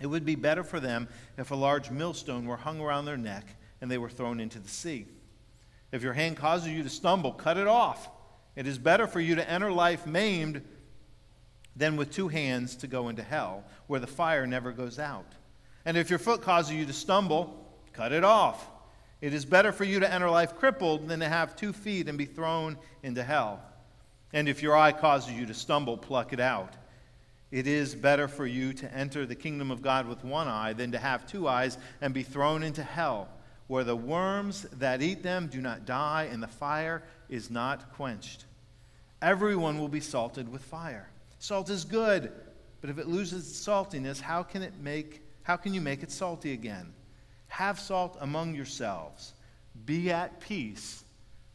It 0.00 0.08
would 0.08 0.24
be 0.24 0.34
better 0.34 0.64
for 0.64 0.80
them 0.80 1.08
if 1.38 1.52
a 1.52 1.54
large 1.54 1.90
millstone 1.90 2.44
were 2.46 2.56
hung 2.56 2.80
around 2.80 3.04
their 3.04 3.16
neck 3.16 3.46
and 3.80 3.88
they 3.88 3.98
were 3.98 4.10
thrown 4.10 4.40
into 4.40 4.58
the 4.58 4.68
sea. 4.68 5.06
If 5.92 6.02
your 6.02 6.12
hand 6.12 6.36
causes 6.36 6.70
you 6.70 6.82
to 6.82 6.90
stumble, 6.90 7.32
cut 7.32 7.56
it 7.56 7.68
off. 7.68 8.10
It 8.56 8.66
is 8.66 8.78
better 8.78 9.06
for 9.06 9.20
you 9.20 9.36
to 9.36 9.48
enter 9.48 9.70
life 9.70 10.06
maimed 10.06 10.60
than 11.76 11.96
with 11.96 12.10
two 12.10 12.26
hands 12.26 12.74
to 12.76 12.88
go 12.88 13.08
into 13.08 13.22
hell, 13.22 13.62
where 13.86 14.00
the 14.00 14.06
fire 14.08 14.44
never 14.44 14.72
goes 14.72 14.98
out. 14.98 15.32
And 15.84 15.96
if 15.96 16.10
your 16.10 16.18
foot 16.18 16.42
causes 16.42 16.74
you 16.74 16.84
to 16.84 16.92
stumble, 16.92 17.64
cut 17.92 18.10
it 18.10 18.24
off. 18.24 18.68
It 19.20 19.32
is 19.32 19.44
better 19.44 19.70
for 19.70 19.84
you 19.84 20.00
to 20.00 20.12
enter 20.12 20.28
life 20.28 20.56
crippled 20.56 21.06
than 21.06 21.20
to 21.20 21.28
have 21.28 21.54
two 21.54 21.72
feet 21.72 22.08
and 22.08 22.18
be 22.18 22.24
thrown 22.24 22.76
into 23.04 23.22
hell. 23.22 23.62
And 24.32 24.48
if 24.48 24.62
your 24.62 24.76
eye 24.76 24.92
causes 24.92 25.32
you 25.32 25.46
to 25.46 25.54
stumble, 25.54 25.96
pluck 25.96 26.32
it 26.32 26.40
out. 26.40 26.74
It 27.50 27.66
is 27.66 27.94
better 27.94 28.28
for 28.28 28.46
you 28.46 28.72
to 28.74 28.94
enter 28.94 29.26
the 29.26 29.34
kingdom 29.34 29.70
of 29.70 29.82
God 29.82 30.08
with 30.08 30.24
one 30.24 30.48
eye 30.48 30.72
than 30.72 30.92
to 30.92 30.98
have 30.98 31.26
two 31.26 31.46
eyes 31.46 31.76
and 32.00 32.14
be 32.14 32.22
thrown 32.22 32.62
into 32.62 32.82
hell, 32.82 33.28
where 33.66 33.84
the 33.84 33.96
worms 33.96 34.62
that 34.72 35.02
eat 35.02 35.22
them 35.22 35.48
do 35.48 35.60
not 35.60 35.84
die 35.84 36.28
and 36.30 36.42
the 36.42 36.48
fire 36.48 37.02
is 37.28 37.50
not 37.50 37.92
quenched. 37.92 38.46
Everyone 39.20 39.78
will 39.78 39.88
be 39.88 40.00
salted 40.00 40.50
with 40.50 40.62
fire. 40.62 41.08
Salt 41.38 41.68
is 41.68 41.84
good, 41.84 42.32
but 42.80 42.88
if 42.88 42.98
it 42.98 43.06
loses 43.06 43.50
its 43.50 43.66
saltiness, 43.66 44.20
how 44.20 44.42
can 44.42 44.62
it 44.62 44.78
make 44.80 45.22
how 45.42 45.56
can 45.56 45.74
you 45.74 45.80
make 45.80 46.02
it 46.02 46.10
salty 46.10 46.52
again? 46.52 46.92
Have 47.48 47.78
salt 47.78 48.16
among 48.20 48.54
yourselves. 48.54 49.34
Be 49.84 50.10
at 50.10 50.40
peace 50.40 51.04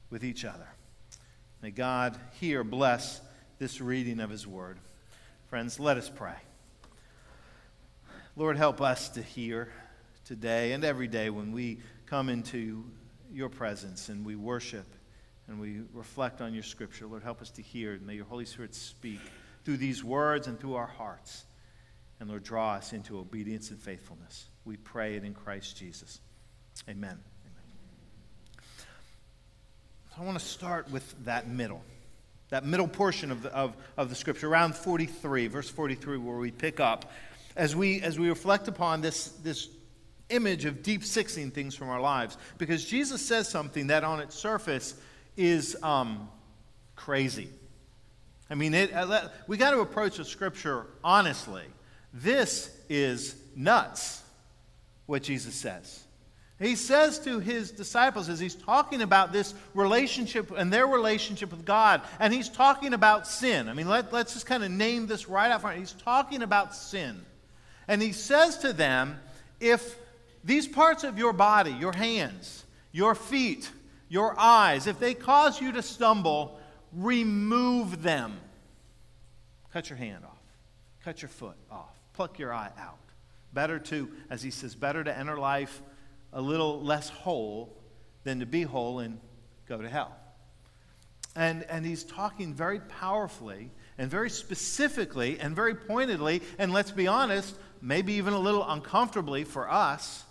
with 0.09 0.23
each 0.23 0.45
other. 0.45 0.67
May 1.61 1.71
God 1.71 2.17
here 2.39 2.63
bless 2.63 3.21
this 3.57 3.81
reading 3.81 4.19
of 4.19 4.29
his 4.29 4.45
word. 4.45 4.77
Friends, 5.49 5.79
let 5.79 5.97
us 5.97 6.09
pray. 6.13 6.35
Lord, 8.35 8.57
help 8.57 8.81
us 8.81 9.09
to 9.09 9.21
hear 9.21 9.71
today 10.25 10.73
and 10.73 10.83
every 10.83 11.07
day 11.07 11.29
when 11.29 11.51
we 11.51 11.79
come 12.05 12.29
into 12.29 12.83
your 13.31 13.49
presence 13.49 14.09
and 14.09 14.25
we 14.25 14.35
worship 14.35 14.85
and 15.47 15.59
we 15.59 15.81
reflect 15.93 16.41
on 16.41 16.53
your 16.53 16.63
scripture. 16.63 17.07
Lord, 17.07 17.23
help 17.23 17.41
us 17.41 17.49
to 17.51 17.61
hear. 17.61 17.93
And 17.93 18.05
may 18.05 18.15
your 18.15 18.25
Holy 18.25 18.45
Spirit 18.45 18.75
speak 18.75 19.19
through 19.63 19.77
these 19.77 20.03
words 20.03 20.47
and 20.47 20.59
through 20.59 20.75
our 20.75 20.87
hearts. 20.87 21.45
And 22.19 22.29
Lord, 22.29 22.43
draw 22.43 22.73
us 22.73 22.93
into 22.93 23.17
obedience 23.17 23.71
and 23.71 23.79
faithfulness. 23.79 24.47
We 24.65 24.77
pray 24.77 25.15
it 25.15 25.23
in 25.23 25.33
Christ 25.33 25.77
Jesus. 25.77 26.19
Amen. 26.89 27.17
So 30.17 30.23
I 30.23 30.25
want 30.25 30.39
to 30.39 30.45
start 30.45 30.89
with 30.89 31.25
that 31.25 31.47
middle 31.47 31.83
that 32.49 32.65
middle 32.65 32.87
portion 32.87 33.29
of 33.29 33.43
the, 33.43 33.53
of, 33.53 33.75
of 33.97 34.09
the 34.09 34.15
scripture, 34.15 34.47
around 34.47 34.73
43, 34.73 35.47
verse 35.47 35.69
43, 35.69 36.17
where 36.17 36.37
we 36.37 36.49
pick 36.49 36.79
up, 36.79 37.11
as 37.57 37.75
we, 37.75 38.01
as 38.01 38.17
we 38.17 38.29
reflect 38.29 38.69
upon 38.69 39.01
this, 39.01 39.27
this 39.43 39.67
image 40.29 40.63
of 40.63 40.81
deep 40.81 41.03
sixing 41.03 41.51
things 41.51 41.75
from 41.75 41.89
our 41.89 41.99
lives. 41.99 42.37
Because 42.57 42.85
Jesus 42.85 43.21
says 43.21 43.49
something 43.49 43.87
that 43.87 44.05
on 44.05 44.21
its 44.21 44.33
surface 44.33 44.95
is 45.35 45.75
um, 45.83 46.29
crazy. 46.95 47.49
I 48.49 48.55
mean, 48.55 48.73
it, 48.73 48.93
uh, 48.93 49.27
we 49.45 49.57
got 49.57 49.71
to 49.71 49.81
approach 49.81 50.17
the 50.17 50.25
scripture 50.25 50.87
honestly. 51.03 51.65
This 52.13 52.71
is 52.87 53.35
nuts, 53.57 54.23
what 55.05 55.21
Jesus 55.21 55.53
says. 55.53 56.06
He 56.59 56.75
says 56.75 57.19
to 57.19 57.39
his 57.39 57.69
disciples 57.69 58.29
as 58.29 58.39
he's 58.39 58.55
talking 58.55 59.03
about 59.03 59.31
this 59.31 59.53
relationship 59.75 60.49
and 60.49 60.73
their 60.73 60.87
relationship 60.87 61.51
with 61.51 61.65
God, 61.65 62.01
and 62.19 62.33
he's 62.33 62.49
talking 62.49 62.93
about 62.93 63.27
sin. 63.27 63.69
I 63.69 63.73
mean, 63.73 63.87
let, 63.87 64.11
let's 64.11 64.33
just 64.33 64.47
kind 64.47 64.63
of 64.63 64.71
name 64.71 65.05
this 65.05 65.29
right 65.29 65.51
out 65.51 65.61
front. 65.61 65.77
He's 65.77 65.91
talking 65.93 66.41
about 66.41 66.73
sin. 66.73 67.23
And 67.87 68.01
he 68.01 68.11
says 68.11 68.57
to 68.59 68.73
them, 68.73 69.19
if 69.59 69.97
these 70.43 70.67
parts 70.67 71.03
of 71.03 71.19
your 71.19 71.31
body, 71.31 71.71
your 71.71 71.93
hands, 71.93 72.65
your 72.91 73.13
feet, 73.13 73.69
your 74.09 74.33
eyes, 74.39 74.87
if 74.87 74.99
they 74.99 75.13
cause 75.13 75.61
you 75.61 75.73
to 75.73 75.83
stumble, 75.83 76.59
remove 76.91 78.01
them. 78.01 78.35
Cut 79.73 79.91
your 79.91 79.97
hand 79.97 80.23
off, 80.25 80.39
cut 81.03 81.21
your 81.21 81.29
foot 81.29 81.55
off, 81.69 81.95
pluck 82.13 82.39
your 82.39 82.51
eye 82.51 82.71
out. 82.79 82.97
Better 83.53 83.77
to, 83.77 84.09
as 84.31 84.41
he 84.41 84.49
says, 84.49 84.73
better 84.73 85.03
to 85.03 85.15
enter 85.15 85.37
life 85.37 85.81
a 86.33 86.41
little 86.41 86.81
less 86.81 87.09
whole 87.09 87.75
than 88.23 88.39
to 88.39 88.45
be 88.45 88.63
whole 88.63 88.99
and 88.99 89.19
go 89.67 89.81
to 89.81 89.89
hell. 89.89 90.15
And, 91.35 91.63
and 91.69 91.85
he's 91.85 92.03
talking 92.03 92.53
very 92.53 92.79
powerfully 92.79 93.69
and 93.97 94.09
very 94.09 94.29
specifically 94.29 95.39
and 95.39 95.55
very 95.55 95.75
pointedly, 95.75 96.41
and 96.57 96.73
let's 96.73 96.91
be 96.91 97.07
honest, 97.07 97.55
maybe 97.81 98.13
even 98.13 98.33
a 98.33 98.39
little 98.39 98.67
uncomfortably 98.67 99.43
for 99.43 99.69
us, 99.71 100.23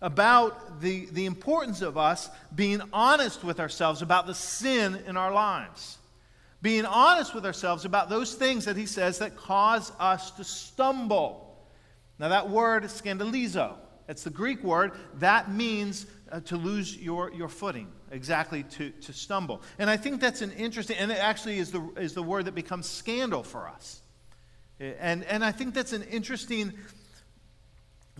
about 0.00 0.80
the, 0.80 1.06
the 1.12 1.26
importance 1.26 1.80
of 1.80 1.96
us 1.96 2.28
being 2.54 2.82
honest 2.92 3.44
with 3.44 3.60
ourselves 3.60 4.02
about 4.02 4.26
the 4.26 4.34
sin 4.34 5.00
in 5.06 5.16
our 5.16 5.32
lives. 5.32 5.98
Being 6.60 6.84
honest 6.84 7.34
with 7.34 7.46
ourselves 7.46 7.84
about 7.84 8.08
those 8.08 8.34
things 8.34 8.64
that 8.64 8.76
he 8.76 8.86
says 8.86 9.18
that 9.18 9.36
cause 9.36 9.92
us 9.98 10.32
to 10.32 10.44
stumble. 10.44 11.56
Now, 12.18 12.28
that 12.28 12.50
word, 12.50 12.84
scandalizo, 12.84 13.74
it's 14.12 14.24
the 14.24 14.30
Greek 14.30 14.62
word 14.62 14.92
that 15.20 15.50
means 15.50 16.04
uh, 16.30 16.40
to 16.40 16.56
lose 16.58 16.96
your, 16.98 17.32
your 17.32 17.48
footing, 17.48 17.88
exactly 18.10 18.62
to, 18.62 18.90
to 18.90 19.12
stumble. 19.12 19.62
And 19.78 19.88
I 19.88 19.96
think 19.96 20.20
that's 20.20 20.42
an 20.42 20.52
interesting, 20.52 20.98
and 20.98 21.10
it 21.10 21.18
actually 21.18 21.58
is 21.58 21.72
the, 21.72 21.80
is 21.96 22.12
the 22.12 22.22
word 22.22 22.44
that 22.44 22.54
becomes 22.54 22.86
scandal 22.86 23.42
for 23.42 23.66
us. 23.66 24.02
And, 24.78 25.24
and 25.24 25.42
I 25.42 25.50
think 25.50 25.72
that's 25.72 25.94
an 25.94 26.02
interesting 26.02 26.74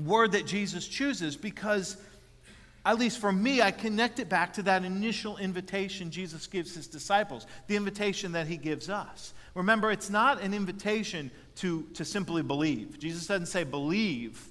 word 0.02 0.32
that 0.32 0.46
Jesus 0.46 0.88
chooses 0.88 1.36
because, 1.36 1.98
at 2.86 2.98
least 2.98 3.18
for 3.18 3.30
me, 3.30 3.60
I 3.60 3.70
connect 3.70 4.18
it 4.18 4.30
back 4.30 4.54
to 4.54 4.62
that 4.62 4.84
initial 4.84 5.36
invitation 5.36 6.10
Jesus 6.10 6.46
gives 6.46 6.74
his 6.74 6.86
disciples, 6.86 7.46
the 7.66 7.76
invitation 7.76 8.32
that 8.32 8.46
he 8.46 8.56
gives 8.56 8.88
us. 8.88 9.34
Remember, 9.54 9.90
it's 9.90 10.08
not 10.08 10.40
an 10.40 10.54
invitation 10.54 11.30
to, 11.56 11.82
to 11.94 12.04
simply 12.06 12.42
believe. 12.42 12.98
Jesus 12.98 13.26
doesn't 13.26 13.46
say, 13.46 13.64
believe 13.64 14.48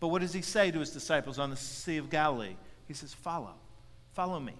but 0.00 0.08
what 0.08 0.22
does 0.22 0.32
he 0.32 0.42
say 0.42 0.70
to 0.70 0.80
his 0.80 0.90
disciples 0.90 1.38
on 1.38 1.50
the 1.50 1.56
Sea 1.56 1.98
of 1.98 2.10
Galilee? 2.10 2.56
He 2.88 2.94
says, 2.94 3.14
Follow, 3.14 3.54
follow 4.12 4.40
me. 4.40 4.54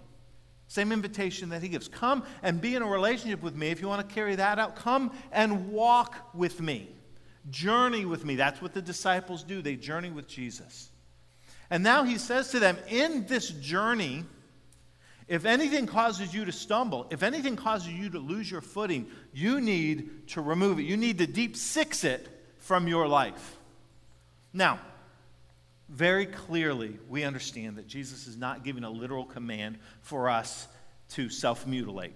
Same 0.67 0.93
invitation 0.93 1.49
that 1.49 1.61
he 1.61 1.67
gives. 1.67 1.89
Come 1.89 2.23
and 2.41 2.61
be 2.61 2.75
in 2.75 2.81
a 2.81 2.87
relationship 2.87 3.41
with 3.41 3.55
me. 3.55 3.71
If 3.71 3.81
you 3.81 3.89
want 3.89 4.07
to 4.07 4.15
carry 4.15 4.35
that 4.35 4.57
out, 4.57 4.77
come 4.77 5.11
and 5.33 5.69
walk 5.69 6.33
with 6.33 6.61
me. 6.61 6.87
Journey 7.49 8.05
with 8.05 8.23
me. 8.23 8.35
That's 8.37 8.61
what 8.61 8.73
the 8.73 8.81
disciples 8.81 9.43
do. 9.43 9.61
They 9.61 9.75
journey 9.75 10.11
with 10.11 10.29
Jesus. 10.29 10.89
And 11.69 11.83
now 11.83 12.03
he 12.03 12.17
says 12.17 12.51
to 12.51 12.59
them, 12.59 12.77
In 12.87 13.25
this 13.25 13.49
journey, 13.49 14.23
if 15.27 15.45
anything 15.45 15.87
causes 15.87 16.33
you 16.33 16.45
to 16.45 16.51
stumble, 16.51 17.07
if 17.09 17.23
anything 17.23 17.55
causes 17.55 17.89
you 17.89 18.09
to 18.09 18.19
lose 18.19 18.49
your 18.49 18.61
footing, 18.61 19.07
you 19.33 19.59
need 19.59 20.27
to 20.29 20.41
remove 20.41 20.79
it. 20.79 20.83
You 20.83 20.97
need 20.97 21.17
to 21.17 21.27
deep 21.27 21.57
six 21.57 22.03
it 22.03 22.27
from 22.59 22.87
your 22.87 23.07
life. 23.07 23.57
Now, 24.53 24.79
very 25.91 26.25
clearly, 26.25 26.97
we 27.09 27.23
understand 27.23 27.77
that 27.77 27.85
Jesus 27.85 28.25
is 28.25 28.37
not 28.37 28.63
giving 28.63 28.85
a 28.85 28.89
literal 28.89 29.25
command 29.25 29.77
for 30.01 30.29
us 30.29 30.67
to 31.09 31.29
self 31.29 31.67
mutilate. 31.67 32.15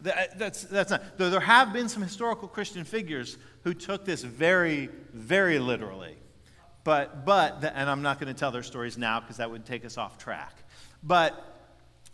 That, 0.00 0.16
uh, 0.16 0.34
that's, 0.36 0.64
that's 0.64 0.90
not. 0.90 1.16
Though 1.16 1.30
there 1.30 1.40
have 1.40 1.72
been 1.72 1.88
some 1.88 2.02
historical 2.02 2.46
Christian 2.46 2.84
figures 2.84 3.38
who 3.64 3.72
took 3.72 4.04
this 4.04 4.22
very, 4.22 4.90
very 5.12 5.58
literally. 5.58 6.16
But, 6.84 7.24
but 7.24 7.64
and 7.74 7.90
I'm 7.90 8.02
not 8.02 8.20
going 8.20 8.32
to 8.32 8.38
tell 8.38 8.50
their 8.50 8.62
stories 8.62 8.96
now 8.96 9.20
because 9.20 9.38
that 9.38 9.50
would 9.50 9.64
take 9.64 9.84
us 9.84 9.98
off 9.98 10.18
track. 10.18 10.54
But, 11.02 11.42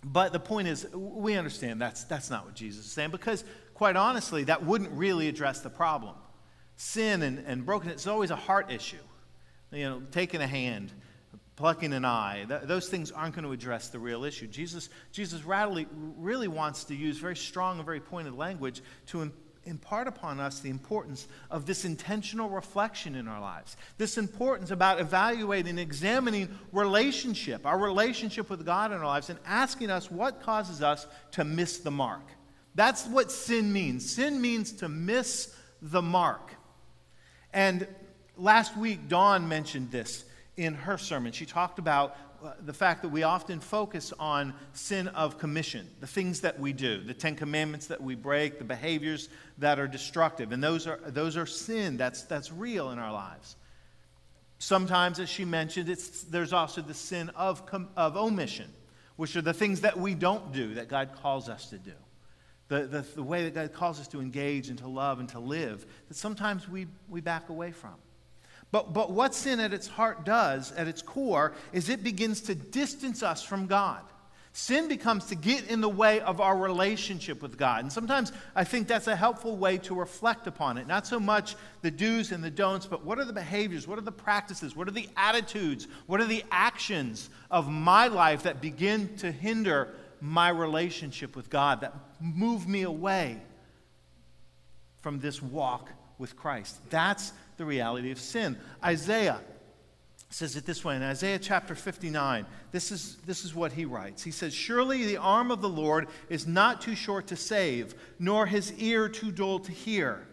but 0.02 0.32
the 0.32 0.40
point 0.40 0.68
is, 0.68 0.86
we 0.94 1.34
understand 1.34 1.80
that's, 1.80 2.04
that's 2.04 2.30
not 2.30 2.44
what 2.44 2.54
Jesus 2.54 2.86
is 2.86 2.92
saying 2.92 3.10
because, 3.10 3.44
quite 3.74 3.96
honestly, 3.96 4.44
that 4.44 4.64
wouldn't 4.64 4.90
really 4.92 5.28
address 5.28 5.60
the 5.60 5.70
problem. 5.70 6.14
Sin 6.76 7.22
and, 7.22 7.44
and 7.46 7.66
brokenness 7.66 8.02
is 8.02 8.06
always 8.06 8.30
a 8.30 8.36
heart 8.36 8.70
issue 8.70 8.96
you 9.72 9.84
know, 9.84 10.02
taking 10.10 10.40
a 10.40 10.46
hand, 10.46 10.92
plucking 11.56 11.92
an 11.92 12.04
eye, 12.04 12.44
th- 12.48 12.62
those 12.64 12.88
things 12.88 13.10
aren't 13.10 13.34
going 13.34 13.44
to 13.44 13.52
address 13.52 13.88
the 13.88 13.98
real 13.98 14.24
issue. 14.24 14.46
Jesus, 14.46 14.88
Jesus 15.12 15.42
really, 15.44 15.86
really 15.90 16.48
wants 16.48 16.84
to 16.84 16.94
use 16.94 17.18
very 17.18 17.36
strong 17.36 17.76
and 17.76 17.84
very 17.84 18.00
pointed 18.00 18.34
language 18.34 18.82
to 19.06 19.22
Im- 19.22 19.32
impart 19.66 20.06
upon 20.06 20.40
us 20.40 20.60
the 20.60 20.70
importance 20.70 21.26
of 21.50 21.66
this 21.66 21.84
intentional 21.84 22.48
reflection 22.48 23.14
in 23.14 23.26
our 23.28 23.40
lives. 23.40 23.76
This 23.96 24.18
importance 24.18 24.70
about 24.70 25.00
evaluating, 25.00 25.78
examining 25.78 26.56
relationship, 26.72 27.64
our 27.64 27.78
relationship 27.78 28.50
with 28.50 28.66
God 28.66 28.92
in 28.92 28.98
our 28.98 29.06
lives, 29.06 29.30
and 29.30 29.38
asking 29.46 29.90
us 29.90 30.10
what 30.10 30.42
causes 30.42 30.82
us 30.82 31.06
to 31.32 31.44
miss 31.44 31.78
the 31.78 31.90
mark. 31.90 32.22
That's 32.74 33.06
what 33.06 33.30
sin 33.30 33.72
means. 33.72 34.14
Sin 34.14 34.40
means 34.40 34.72
to 34.72 34.88
miss 34.88 35.54
the 35.80 36.02
mark. 36.02 36.52
And 37.52 37.86
last 38.36 38.76
week, 38.76 39.08
Dawn 39.08 39.48
mentioned 39.48 39.90
this 39.90 40.24
in 40.56 40.74
her 40.74 40.98
sermon. 40.98 41.32
She 41.32 41.46
talked 41.46 41.78
about 41.78 42.16
uh, 42.44 42.52
the 42.60 42.72
fact 42.72 43.02
that 43.02 43.08
we 43.08 43.22
often 43.22 43.60
focus 43.60 44.12
on 44.18 44.54
sin 44.72 45.08
of 45.08 45.38
commission, 45.38 45.88
the 46.00 46.06
things 46.06 46.40
that 46.42 46.60
we 46.60 46.72
do, 46.72 47.02
the 47.02 47.14
Ten 47.14 47.36
Commandments 47.36 47.86
that 47.86 48.02
we 48.02 48.14
break, 48.14 48.58
the 48.58 48.64
behaviors 48.64 49.28
that 49.58 49.78
are 49.78 49.88
destructive. 49.88 50.52
And 50.52 50.62
those 50.62 50.86
are, 50.86 51.00
those 51.06 51.36
are 51.36 51.46
sin 51.46 51.96
that's, 51.96 52.22
that's 52.22 52.52
real 52.52 52.90
in 52.90 52.98
our 52.98 53.12
lives. 53.12 53.56
Sometimes, 54.58 55.18
as 55.18 55.28
she 55.28 55.44
mentioned, 55.44 55.88
there's 56.30 56.52
also 56.52 56.80
the 56.80 56.94
sin 56.94 57.30
of, 57.30 57.62
of 57.96 58.16
omission, 58.16 58.70
which 59.16 59.36
are 59.36 59.42
the 59.42 59.54
things 59.54 59.80
that 59.82 59.98
we 59.98 60.14
don't 60.14 60.52
do 60.52 60.74
that 60.74 60.88
God 60.88 61.10
calls 61.22 61.48
us 61.48 61.70
to 61.70 61.78
do. 61.78 61.92
The, 62.68 62.86
the, 62.86 63.00
the 63.00 63.22
way 63.22 63.44
that 63.44 63.54
God 63.54 63.72
calls 63.72 64.00
us 64.00 64.08
to 64.08 64.20
engage 64.20 64.68
and 64.70 64.78
to 64.78 64.88
love 64.88 65.20
and 65.20 65.28
to 65.30 65.38
live, 65.38 65.84
that 66.08 66.16
sometimes 66.16 66.68
we, 66.68 66.86
we 67.08 67.20
back 67.20 67.48
away 67.48 67.72
from. 67.72 67.94
But, 68.74 68.92
but 68.92 69.12
what 69.12 69.36
sin 69.36 69.60
at 69.60 69.72
its 69.72 69.86
heart 69.86 70.24
does, 70.24 70.72
at 70.72 70.88
its 70.88 71.00
core, 71.00 71.52
is 71.72 71.88
it 71.88 72.02
begins 72.02 72.40
to 72.40 72.56
distance 72.56 73.22
us 73.22 73.40
from 73.40 73.68
God. 73.68 74.00
Sin 74.52 74.88
becomes 74.88 75.26
to 75.26 75.36
get 75.36 75.70
in 75.70 75.80
the 75.80 75.88
way 75.88 76.18
of 76.18 76.40
our 76.40 76.56
relationship 76.56 77.40
with 77.40 77.56
God. 77.56 77.84
And 77.84 77.92
sometimes 77.92 78.32
I 78.52 78.64
think 78.64 78.88
that's 78.88 79.06
a 79.06 79.14
helpful 79.14 79.56
way 79.56 79.78
to 79.78 79.94
reflect 79.94 80.48
upon 80.48 80.76
it. 80.76 80.88
Not 80.88 81.06
so 81.06 81.20
much 81.20 81.54
the 81.82 81.90
do's 81.92 82.32
and 82.32 82.42
the 82.42 82.50
don'ts, 82.50 82.84
but 82.84 83.04
what 83.04 83.20
are 83.20 83.24
the 83.24 83.32
behaviors? 83.32 83.86
What 83.86 83.96
are 83.96 84.02
the 84.02 84.10
practices? 84.10 84.74
What 84.74 84.88
are 84.88 84.90
the 84.90 85.08
attitudes? 85.16 85.86
What 86.08 86.20
are 86.20 86.26
the 86.26 86.42
actions 86.50 87.30
of 87.52 87.70
my 87.70 88.08
life 88.08 88.42
that 88.42 88.60
begin 88.60 89.16
to 89.18 89.30
hinder 89.30 89.94
my 90.20 90.48
relationship 90.48 91.36
with 91.36 91.48
God, 91.48 91.82
that 91.82 91.94
move 92.20 92.66
me 92.66 92.82
away 92.82 93.40
from 95.00 95.20
this 95.20 95.40
walk 95.40 95.90
with 96.18 96.34
Christ? 96.34 96.80
That's 96.90 97.32
the 97.56 97.64
reality 97.64 98.10
of 98.10 98.18
sin. 98.18 98.58
Isaiah 98.82 99.40
says 100.30 100.56
it 100.56 100.66
this 100.66 100.84
way 100.84 100.96
in 100.96 101.02
Isaiah 101.02 101.38
chapter 101.38 101.74
59. 101.74 102.44
This 102.72 102.90
is, 102.90 103.16
this 103.24 103.44
is 103.44 103.54
what 103.54 103.72
he 103.72 103.84
writes. 103.84 104.22
He 104.22 104.32
says, 104.32 104.52
Surely 104.52 105.04
the 105.04 105.16
arm 105.16 105.50
of 105.50 105.60
the 105.60 105.68
Lord 105.68 106.08
is 106.28 106.46
not 106.46 106.80
too 106.80 106.96
short 106.96 107.28
to 107.28 107.36
save, 107.36 107.94
nor 108.18 108.46
his 108.46 108.72
ear 108.74 109.08
too 109.08 109.30
dull 109.30 109.60
to 109.60 109.70
hear. 109.70 110.26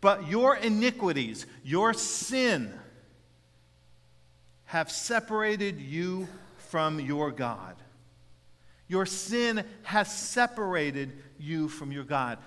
But 0.00 0.26
your 0.28 0.56
iniquities, 0.56 1.46
your 1.62 1.94
sin, 1.94 2.72
have 4.64 4.90
separated 4.90 5.80
you 5.80 6.26
from 6.56 6.98
your 6.98 7.30
God. 7.30 7.76
Your 8.88 9.06
sin 9.06 9.64
has 9.84 10.12
separated 10.12 11.12
you 11.38 11.68
from 11.68 11.92
your 11.92 12.04
God. 12.04 12.38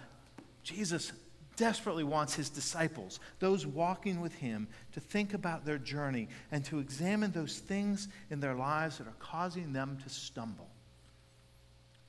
Jesus 0.62 1.13
desperately 1.57 2.03
wants 2.03 2.33
his 2.33 2.49
disciples, 2.49 3.19
those 3.39 3.65
walking 3.65 4.21
with 4.21 4.33
him, 4.35 4.67
to 4.93 4.99
think 4.99 5.33
about 5.33 5.65
their 5.65 5.77
journey 5.77 6.29
and 6.51 6.63
to 6.65 6.79
examine 6.79 7.31
those 7.31 7.57
things 7.57 8.07
in 8.29 8.39
their 8.39 8.55
lives 8.55 8.99
that 8.99 9.07
are 9.07 9.15
causing 9.19 9.73
them 9.73 9.97
to 10.03 10.09
stumble. 10.09 10.69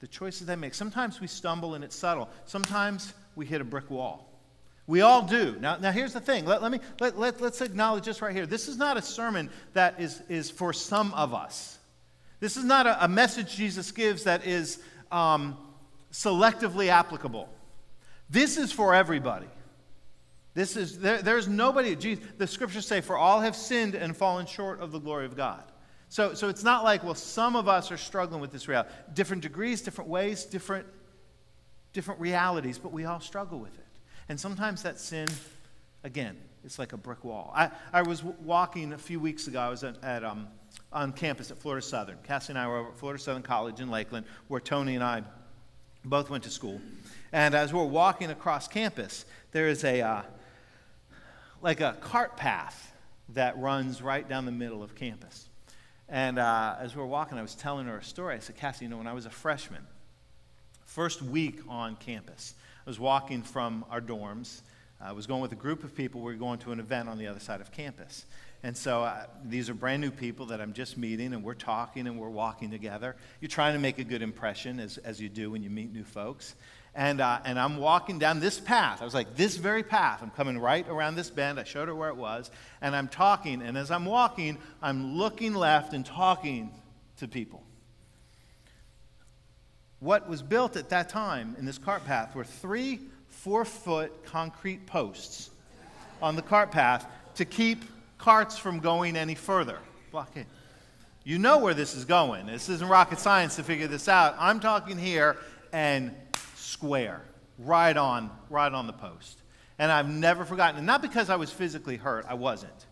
The 0.00 0.06
choices 0.06 0.46
they 0.46 0.54
make. 0.54 0.74
Sometimes 0.74 1.20
we 1.20 1.26
stumble 1.26 1.74
and 1.74 1.82
it's 1.82 1.96
subtle, 1.96 2.28
sometimes 2.44 3.12
we 3.34 3.46
hit 3.46 3.60
a 3.60 3.64
brick 3.64 3.90
wall. 3.90 4.26
We 4.86 5.02
all 5.02 5.22
do. 5.22 5.56
Now, 5.60 5.76
now 5.76 5.90
here's 5.90 6.14
the 6.14 6.20
thing. 6.20 6.46
Let, 6.46 6.62
let 6.62 6.72
me, 6.72 6.80
let, 6.98 7.18
let, 7.18 7.40
let's 7.42 7.60
acknowledge 7.60 8.06
this 8.06 8.22
right 8.22 8.34
here. 8.34 8.46
This 8.46 8.68
is 8.68 8.78
not 8.78 8.96
a 8.96 9.02
sermon 9.02 9.50
that 9.74 10.00
is, 10.00 10.22
is 10.30 10.50
for 10.50 10.72
some 10.72 11.12
of 11.12 11.34
us. 11.34 11.78
This 12.40 12.56
is 12.56 12.64
not 12.64 12.86
a, 12.86 13.04
a 13.04 13.08
message 13.08 13.54
Jesus 13.54 13.90
gives 13.92 14.24
that 14.24 14.46
is 14.46 14.78
um, 15.12 15.58
selectively 16.10 16.88
applicable. 16.88 17.50
This 18.30 18.56
is 18.56 18.72
for 18.72 18.94
everybody. 18.94 19.46
This 20.54 20.76
is, 20.76 20.98
there, 20.98 21.22
there's 21.22 21.46
nobody, 21.46 21.94
Jesus, 21.94 22.24
the 22.36 22.46
scriptures 22.46 22.86
say, 22.86 23.00
for 23.00 23.16
all 23.16 23.40
have 23.40 23.54
sinned 23.54 23.94
and 23.94 24.16
fallen 24.16 24.46
short 24.46 24.80
of 24.80 24.90
the 24.90 24.98
glory 24.98 25.24
of 25.24 25.36
God. 25.36 25.62
So, 26.08 26.34
so 26.34 26.48
it's 26.48 26.64
not 26.64 26.84
like, 26.84 27.04
well, 27.04 27.14
some 27.14 27.54
of 27.54 27.68
us 27.68 27.92
are 27.92 27.96
struggling 27.96 28.40
with 28.40 28.50
this 28.50 28.66
reality. 28.66 28.90
Different 29.14 29.42
degrees, 29.42 29.82
different 29.82 30.10
ways, 30.10 30.44
different, 30.44 30.86
different 31.92 32.20
realities, 32.20 32.78
but 32.78 32.92
we 32.92 33.04
all 33.04 33.20
struggle 33.20 33.58
with 33.58 33.74
it. 33.74 33.86
And 34.28 34.40
sometimes 34.40 34.82
that 34.82 34.98
sin, 34.98 35.28
again, 36.02 36.36
it's 36.64 36.78
like 36.78 36.92
a 36.92 36.96
brick 36.96 37.24
wall. 37.24 37.52
I, 37.54 37.70
I 37.92 38.02
was 38.02 38.22
walking 38.24 38.92
a 38.92 38.98
few 38.98 39.20
weeks 39.20 39.46
ago. 39.46 39.60
I 39.60 39.68
was 39.68 39.84
at, 39.84 40.02
at 40.02 40.24
um, 40.24 40.48
on 40.92 41.12
campus 41.12 41.50
at 41.50 41.58
Florida 41.58 41.84
Southern. 41.86 42.18
Cassie 42.24 42.52
and 42.52 42.58
I 42.58 42.66
were 42.66 42.78
over 42.78 42.88
at 42.88 42.98
Florida 42.98 43.22
Southern 43.22 43.42
College 43.42 43.80
in 43.80 43.90
Lakeland, 43.90 44.26
where 44.48 44.60
Tony 44.60 44.94
and 44.94 45.04
I 45.04 45.22
both 46.04 46.30
went 46.30 46.44
to 46.44 46.50
school. 46.50 46.80
And 47.32 47.54
as 47.54 47.72
we're 47.72 47.84
walking 47.84 48.30
across 48.30 48.68
campus, 48.68 49.24
there 49.52 49.68
is 49.68 49.84
a 49.84 50.00
uh, 50.00 50.22
like 51.60 51.80
a 51.80 51.96
cart 52.00 52.36
path 52.36 52.92
that 53.30 53.58
runs 53.58 54.00
right 54.00 54.26
down 54.28 54.46
the 54.46 54.52
middle 54.52 54.82
of 54.82 54.94
campus. 54.94 55.48
And 56.08 56.38
uh, 56.38 56.76
as 56.80 56.94
we 56.94 57.02
were 57.02 57.06
walking, 57.06 57.36
I 57.36 57.42
was 57.42 57.54
telling 57.54 57.86
her 57.86 57.98
a 57.98 58.04
story. 58.04 58.36
I 58.36 58.38
said, 58.38 58.56
Cassie, 58.56 58.86
you 58.86 58.90
know, 58.90 58.96
when 58.96 59.06
I 59.06 59.12
was 59.12 59.26
a 59.26 59.30
freshman, 59.30 59.82
first 60.86 61.20
week 61.20 61.60
on 61.68 61.96
campus, 61.96 62.54
I 62.86 62.90
was 62.90 62.98
walking 62.98 63.42
from 63.42 63.84
our 63.90 64.00
dorms. 64.00 64.62
I 65.00 65.12
was 65.12 65.26
going 65.26 65.42
with 65.42 65.52
a 65.52 65.56
group 65.56 65.84
of 65.84 65.94
people. 65.94 66.22
We 66.22 66.32
were 66.32 66.38
going 66.38 66.58
to 66.60 66.72
an 66.72 66.80
event 66.80 67.08
on 67.10 67.18
the 67.18 67.26
other 67.26 67.40
side 67.40 67.60
of 67.60 67.70
campus. 67.70 68.24
And 68.62 68.76
so 68.76 69.04
uh, 69.04 69.26
these 69.44 69.68
are 69.68 69.74
brand 69.74 70.00
new 70.00 70.10
people 70.10 70.46
that 70.46 70.60
I'm 70.60 70.72
just 70.72 70.96
meeting, 70.96 71.34
and 71.34 71.44
we're 71.44 71.54
talking 71.54 72.06
and 72.06 72.18
we're 72.18 72.30
walking 72.30 72.70
together. 72.70 73.14
You're 73.40 73.50
trying 73.50 73.74
to 73.74 73.78
make 73.78 73.98
a 73.98 74.04
good 74.04 74.22
impression, 74.22 74.80
as, 74.80 74.96
as 74.98 75.20
you 75.20 75.28
do 75.28 75.50
when 75.50 75.62
you 75.62 75.70
meet 75.70 75.92
new 75.92 76.04
folks. 76.04 76.54
And, 76.98 77.20
uh, 77.20 77.38
and 77.44 77.60
I'm 77.60 77.76
walking 77.76 78.18
down 78.18 78.40
this 78.40 78.58
path. 78.58 79.00
I 79.00 79.04
was 79.04 79.14
like, 79.14 79.36
this 79.36 79.56
very 79.56 79.84
path. 79.84 80.18
I'm 80.20 80.30
coming 80.30 80.58
right 80.58 80.84
around 80.88 81.14
this 81.14 81.30
bend. 81.30 81.60
I 81.60 81.62
showed 81.62 81.86
her 81.86 81.94
where 81.94 82.08
it 82.08 82.16
was. 82.16 82.50
And 82.80 82.96
I'm 82.96 83.06
talking. 83.06 83.62
And 83.62 83.78
as 83.78 83.92
I'm 83.92 84.04
walking, 84.04 84.58
I'm 84.82 85.16
looking 85.16 85.54
left 85.54 85.92
and 85.92 86.04
talking 86.04 86.72
to 87.18 87.28
people. 87.28 87.62
What 90.00 90.28
was 90.28 90.42
built 90.42 90.76
at 90.76 90.88
that 90.88 91.08
time 91.08 91.54
in 91.56 91.66
this 91.66 91.78
cart 91.78 92.04
path 92.04 92.34
were 92.34 92.42
three 92.42 92.98
four 93.28 93.64
foot 93.64 94.24
concrete 94.24 94.84
posts 94.86 95.50
on 96.20 96.34
the 96.34 96.42
cart 96.42 96.72
path 96.72 97.06
to 97.36 97.44
keep 97.44 97.84
carts 98.18 98.58
from 98.58 98.80
going 98.80 99.16
any 99.16 99.36
further. 99.36 99.78
Blockade. 100.10 100.46
You 101.22 101.38
know 101.38 101.58
where 101.58 101.74
this 101.74 101.94
is 101.94 102.04
going. 102.04 102.46
This 102.46 102.68
isn't 102.68 102.88
rocket 102.88 103.20
science 103.20 103.54
to 103.54 103.62
figure 103.62 103.86
this 103.86 104.08
out. 104.08 104.34
I'm 104.36 104.58
talking 104.58 104.98
here, 104.98 105.36
and 105.72 106.12
square, 106.68 107.22
right 107.58 107.96
on, 107.96 108.30
right 108.50 108.72
on 108.72 108.86
the 108.86 108.92
post. 108.92 109.40
And 109.78 109.90
I've 109.90 110.08
never 110.08 110.44
forgotten. 110.44 110.78
And 110.78 110.86
not 110.86 111.02
because 111.02 111.30
I 111.30 111.36
was 111.36 111.50
physically 111.50 111.96
hurt, 111.96 112.26
I 112.28 112.34
wasn't. 112.34 112.86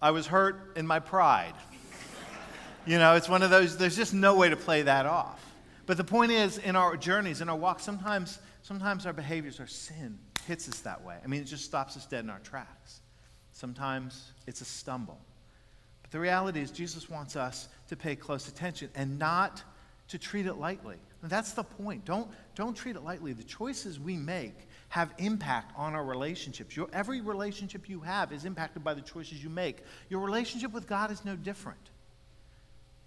I 0.00 0.12
was 0.12 0.26
hurt 0.26 0.76
in 0.76 0.86
my 0.86 1.00
pride. 1.00 1.54
you 2.86 2.98
know, 2.98 3.16
it's 3.16 3.28
one 3.28 3.42
of 3.42 3.50
those, 3.50 3.76
there's 3.76 3.96
just 3.96 4.14
no 4.14 4.36
way 4.36 4.48
to 4.48 4.56
play 4.56 4.82
that 4.82 5.06
off. 5.06 5.44
But 5.86 5.96
the 5.96 6.04
point 6.04 6.30
is, 6.32 6.58
in 6.58 6.76
our 6.76 6.96
journeys, 6.96 7.40
in 7.40 7.48
our 7.48 7.56
walks, 7.56 7.82
sometimes, 7.82 8.38
sometimes 8.62 9.06
our 9.06 9.12
behaviors, 9.12 9.58
our 9.58 9.66
sin 9.66 10.18
hits 10.46 10.68
us 10.68 10.80
that 10.80 11.02
way. 11.04 11.16
I 11.22 11.26
mean, 11.26 11.40
it 11.40 11.46
just 11.46 11.64
stops 11.64 11.96
us 11.96 12.06
dead 12.06 12.24
in 12.24 12.30
our 12.30 12.40
tracks. 12.40 13.00
Sometimes 13.52 14.32
it's 14.46 14.60
a 14.60 14.64
stumble. 14.64 15.18
But 16.02 16.10
the 16.10 16.20
reality 16.20 16.60
is, 16.60 16.70
Jesus 16.70 17.08
wants 17.08 17.36
us 17.36 17.68
to 17.88 17.96
pay 17.96 18.14
close 18.16 18.48
attention 18.48 18.90
and 18.94 19.18
not 19.18 19.62
to 20.08 20.18
treat 20.18 20.46
it 20.46 20.54
lightly. 20.54 20.96
And 21.22 21.30
that's 21.30 21.52
the 21.52 21.64
point. 21.64 22.04
Don't, 22.04 22.28
don't 22.54 22.76
treat 22.76 22.94
it 22.94 23.02
lightly. 23.02 23.32
The 23.32 23.42
choices 23.42 23.98
we 23.98 24.16
make 24.16 24.54
have 24.88 25.12
impact 25.18 25.72
on 25.76 25.94
our 25.94 26.04
relationships. 26.04 26.76
Your, 26.76 26.88
every 26.92 27.20
relationship 27.20 27.88
you 27.88 28.00
have 28.00 28.32
is 28.32 28.44
impacted 28.44 28.84
by 28.84 28.94
the 28.94 29.00
choices 29.00 29.42
you 29.42 29.50
make. 29.50 29.82
Your 30.08 30.20
relationship 30.20 30.72
with 30.72 30.86
God 30.86 31.10
is 31.10 31.24
no 31.24 31.34
different. 31.34 31.90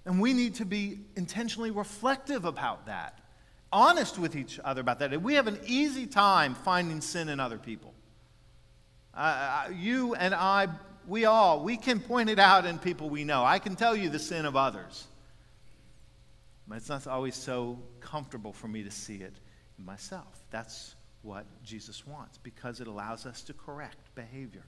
And 0.06 0.20
we 0.20 0.34
need 0.34 0.56
to 0.56 0.66
be 0.66 1.00
intentionally 1.16 1.72
reflective 1.72 2.44
about 2.46 2.88
that, 2.88 3.20
honest 3.72 4.20
with 4.20 4.36
each 4.36 4.60
other 4.64 4.82
about 4.82 5.00
that. 5.00 5.22
We 5.22 5.36
have 5.36 5.48
an 5.48 5.60
easy 5.66 6.06
time 6.06 6.56
finding 6.56 7.02
sin 7.02 7.30
in 7.30 7.40
other 7.40 7.58
people. 7.58 7.94
Uh, 9.14 9.70
you 9.74 10.16
and 10.16 10.34
I, 10.34 10.68
we 11.08 11.26
all, 11.26 11.64
we 11.64 11.78
can 11.78 12.00
point 12.00 12.30
it 12.30 12.40
out 12.40 12.66
in 12.66 12.78
people 12.78 13.10
we 13.10 13.24
know. 13.24 13.44
I 13.44 13.60
can 13.60 13.76
tell 13.76 13.96
you 13.96 14.10
the 14.10 14.20
sin 14.20 14.46
of 14.46 14.56
others. 14.56 15.08
But 16.68 16.78
it's 16.78 16.90
not 16.90 17.08
always 17.08 17.36
so 17.36 17.80
comfortable 18.00 18.54
for 18.54 18.68
me 18.68 18.84
to 18.84 18.92
see 18.92 19.18
it 19.18 19.34
in 19.78 19.86
myself. 19.86 20.46
That's 20.52 20.96
what 21.22 21.46
Jesus 21.64 22.06
wants 22.08 22.38
because 22.38 22.80
it 22.80 22.88
allows 22.88 23.26
us 23.26 23.42
to 23.44 23.54
correct 23.54 24.14
behavior, 24.16 24.64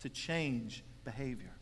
to 0.00 0.08
change 0.08 0.82
behavior. 1.04 1.52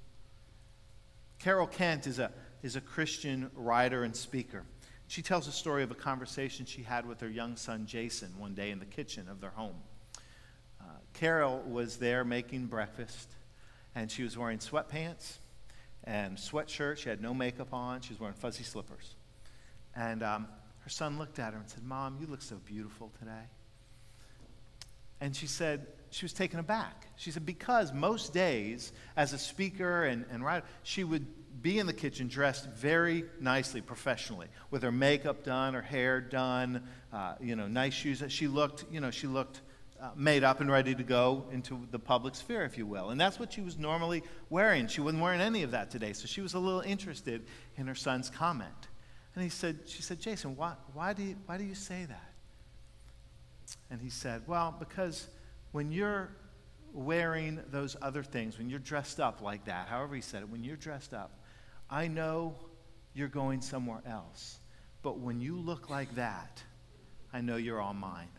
Carol 1.39 1.67
Kent 1.67 2.07
is 2.07 2.19
a, 2.19 2.33
is 2.63 2.77
a 2.77 2.81
Christian 2.81 3.51
writer 3.55 4.05
and 4.05 4.15
speaker. 4.15 4.65
She 5.07 5.23
tells 5.23 5.47
a 5.47 5.53
story 5.53 5.83
of 5.83 5.91
a 5.91 5.95
conversation 5.95 6.67
she 6.67 6.83
had 6.83 7.07
with 7.07 7.21
her 7.21 7.29
young 7.29 7.57
son 7.57 7.87
Jason 7.87 8.33
one 8.39 8.55
day 8.55 8.71
in 8.71 8.79
the 8.79 8.85
kitchen 8.85 9.29
of 9.29 9.41
their 9.41 9.51
home. 9.51 9.77
Uh, 10.81 10.85
Carol 11.15 11.63
was 11.63 11.97
there 11.97 12.25
making 12.25 12.67
breakfast, 12.67 13.31
and 13.95 14.11
she 14.11 14.23
was 14.23 14.37
wearing 14.37 14.59
sweatpants 14.59 15.39
and 16.05 16.37
sweatshirt. 16.37 16.99
She 16.99 17.09
had 17.09 17.23
no 17.23 17.33
makeup 17.33 17.73
on. 17.73 18.01
She 18.01 18.13
was 18.13 18.21
wearing 18.21 18.35
fuzzy 18.35 18.65
slippers. 18.65 19.15
And 19.99 20.23
um, 20.23 20.47
her 20.81 20.91
son 20.91 21.19
looked 21.19 21.41
at 21.41 21.53
her 21.53 21.59
and 21.59 21.69
said, 21.69 21.83
Mom, 21.83 22.17
you 22.21 22.29
look 22.29 22.41
so 22.41 22.57
beautiful 22.65 23.11
today. 23.19 23.49
And 25.21 25.35
she 25.35 25.49
said, 25.49 25.87
she 26.11 26.25
was 26.25 26.33
taken 26.33 26.61
aback. 26.61 27.09
She 27.17 27.33
said, 27.33 27.45
because 27.45 27.93
most 27.93 28.33
days, 28.33 28.93
as 29.17 29.33
a 29.33 29.39
speaker 29.39 30.05
and, 30.05 30.25
and 30.31 30.45
writer, 30.45 30.65
she 30.85 31.03
would 31.03 31.27
be 31.61 31.81
in 31.81 31.87
the 31.87 31.93
kitchen 31.93 32.29
dressed 32.29 32.69
very 32.71 33.25
nicely, 33.41 33.81
professionally, 33.81 34.47
with 34.71 34.85
her 34.85 34.93
makeup 34.93 35.43
done, 35.43 35.75
her 35.75 35.83
hair 35.83 36.21
done, 36.21 36.87
uh, 37.13 37.35
you 37.41 37.57
know, 37.57 37.67
nice 37.67 37.95
shoes. 37.95 38.23
She 38.29 38.47
looked, 38.47 38.85
you 38.93 39.01
know, 39.01 39.11
she 39.11 39.27
looked 39.27 39.61
uh, 40.01 40.11
made 40.15 40.45
up 40.45 40.61
and 40.61 40.71
ready 40.71 40.95
to 40.95 41.03
go 41.03 41.45
into 41.51 41.87
the 41.91 41.99
public 41.99 42.37
sphere, 42.37 42.63
if 42.63 42.79
you 42.79 42.87
will. 42.87 43.11
And 43.11 43.21
that's 43.21 43.41
what 43.41 43.53
she 43.53 43.61
was 43.61 43.77
normally 43.77 44.23
wearing. 44.49 44.87
She 44.87 45.01
wasn't 45.01 45.25
wearing 45.25 45.41
any 45.41 45.65
of 45.65 45.73
that 45.73 45.91
today, 45.91 46.13
so 46.13 46.27
she 46.27 46.41
was 46.41 46.55
a 46.55 46.59
little 46.61 46.83
interested 46.83 47.45
in 47.77 47.89
her 47.89 47.97
son's 47.97 48.31
comment. 48.31 48.88
And 49.39 49.45
he 49.45 49.51
said, 49.51 49.79
she 49.87 50.03
said, 50.03 50.19
Jason, 50.19 50.57
why, 50.57 50.73
why, 50.95 51.13
do 51.13 51.23
you, 51.23 51.37
why 51.47 51.59
do 51.59 51.63
you 51.63 51.77
say 51.77 52.05
that? 52.09 52.33
And 53.89 54.01
he 54.01 54.11
said, 54.11 54.43
well, 54.49 54.75
because 54.77 55.29
when 55.71 55.93
you're 55.93 56.31
wearing 56.93 57.61
those 57.71 57.97
other 58.03 58.25
things, 58.25 58.59
when 58.59 58.69
you're 58.69 58.81
dressed 58.81 59.21
up 59.21 59.41
like 59.41 59.67
that, 59.67 59.87
however 59.87 60.17
he 60.17 60.23
said 60.23 60.43
it, 60.43 60.49
when 60.49 60.65
you're 60.65 60.75
dressed 60.75 61.15
up, 61.15 61.31
I 61.89 62.09
know 62.09 62.57
you're 63.15 63.29
going 63.29 63.61
somewhere 63.61 64.01
else. 64.05 64.59
But 65.03 65.21
when 65.21 65.41
you 65.41 65.57
look 65.57 65.89
like 65.89 66.17
that, 66.17 66.61
I 67.33 67.41
know 67.41 67.59
you're 67.59 67.81
all 67.81 67.95
mine. 67.95 68.31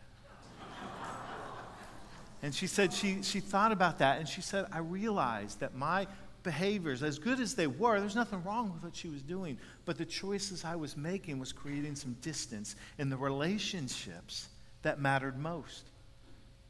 and 2.42 2.54
she 2.54 2.66
said 2.66 2.92
she, 2.92 3.22
she 3.22 3.40
thought 3.40 3.72
about 3.72 4.00
that 4.00 4.18
and 4.18 4.28
she 4.28 4.42
said, 4.42 4.66
I 4.70 4.80
realized 4.80 5.60
that 5.60 5.74
my 5.74 6.08
behaviors, 6.42 7.02
as 7.02 7.18
good 7.18 7.40
as 7.40 7.54
they 7.54 7.66
were, 7.66 8.00
there's 8.00 8.16
nothing 8.16 8.42
wrong 8.44 8.72
with 8.72 8.82
what 8.82 8.96
she 8.96 9.08
was 9.08 9.22
doing, 9.22 9.58
but 9.84 9.98
the 9.98 10.04
choices 10.04 10.64
I 10.64 10.76
was 10.76 10.96
making 10.96 11.38
was 11.38 11.52
creating 11.52 11.96
some 11.96 12.14
distance 12.20 12.76
in 12.98 13.10
the 13.10 13.16
relationships 13.16 14.48
that 14.82 15.00
mattered 15.00 15.38
most. 15.38 15.90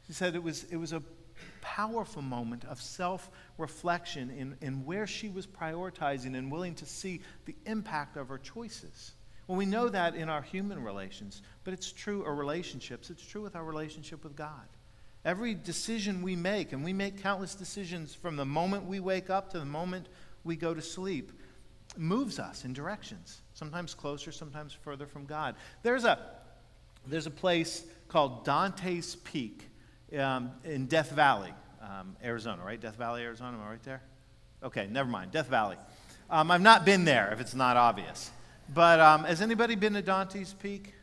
She 0.07 0.13
said 0.13 0.35
it 0.35 0.43
was, 0.43 0.65
it 0.65 0.77
was 0.77 0.93
a 0.93 1.01
powerful 1.61 2.21
moment 2.21 2.65
of 2.65 2.81
self 2.81 3.29
reflection 3.57 4.29
in, 4.31 4.57
in 4.61 4.85
where 4.85 5.07
she 5.07 5.29
was 5.29 5.47
prioritizing 5.47 6.37
and 6.37 6.51
willing 6.51 6.75
to 6.75 6.85
see 6.85 7.21
the 7.45 7.55
impact 7.65 8.17
of 8.17 8.27
her 8.29 8.37
choices. 8.37 9.13
Well, 9.47 9.57
we 9.57 9.65
know 9.65 9.89
that 9.89 10.15
in 10.15 10.29
our 10.29 10.41
human 10.41 10.83
relations, 10.83 11.41
but 11.63 11.73
it's 11.73 11.91
true 11.91 12.23
our 12.25 12.35
relationships. 12.35 13.09
It's 13.09 13.25
true 13.25 13.41
with 13.41 13.55
our 13.55 13.63
relationship 13.63 14.23
with 14.23 14.35
God. 14.35 14.67
Every 15.23 15.53
decision 15.53 16.21
we 16.21 16.35
make, 16.35 16.73
and 16.73 16.83
we 16.83 16.93
make 16.93 17.21
countless 17.21 17.53
decisions 17.53 18.15
from 18.15 18.35
the 18.35 18.45
moment 18.45 18.85
we 18.85 18.99
wake 18.99 19.29
up 19.29 19.51
to 19.51 19.59
the 19.59 19.65
moment 19.65 20.07
we 20.43 20.55
go 20.55 20.73
to 20.73 20.81
sleep, 20.81 21.31
moves 21.97 22.39
us 22.39 22.65
in 22.65 22.73
directions, 22.73 23.41
sometimes 23.53 23.93
closer, 23.93 24.31
sometimes 24.31 24.73
further 24.73 25.05
from 25.05 25.25
God. 25.25 25.55
There's 25.83 26.05
a, 26.05 26.17
there's 27.05 27.27
a 27.27 27.31
place 27.31 27.83
called 28.07 28.45
Dante's 28.45 29.15
Peak 29.15 29.67
um, 30.17 30.51
in 30.63 30.87
Death 30.87 31.11
Valley, 31.11 31.53
um, 31.81 32.15
Arizona, 32.23 32.63
right? 32.63 32.79
Death 32.79 32.95
Valley, 32.95 33.21
Arizona, 33.21 33.57
am 33.57 33.63
I 33.63 33.71
right 33.71 33.83
there? 33.83 34.01
Okay, 34.63 34.87
never 34.89 35.09
mind. 35.09 35.31
Death 35.31 35.47
Valley. 35.47 35.77
Um, 36.29 36.49
I've 36.49 36.61
not 36.61 36.85
been 36.85 37.05
there, 37.05 37.31
if 37.31 37.39
it's 37.39 37.55
not 37.55 37.77
obvious. 37.77 38.31
But 38.73 38.99
um, 38.99 39.25
has 39.25 39.41
anybody 39.41 39.75
been 39.75 39.93
to 39.93 40.01
Dante's 40.01 40.53
Peak? 40.53 40.93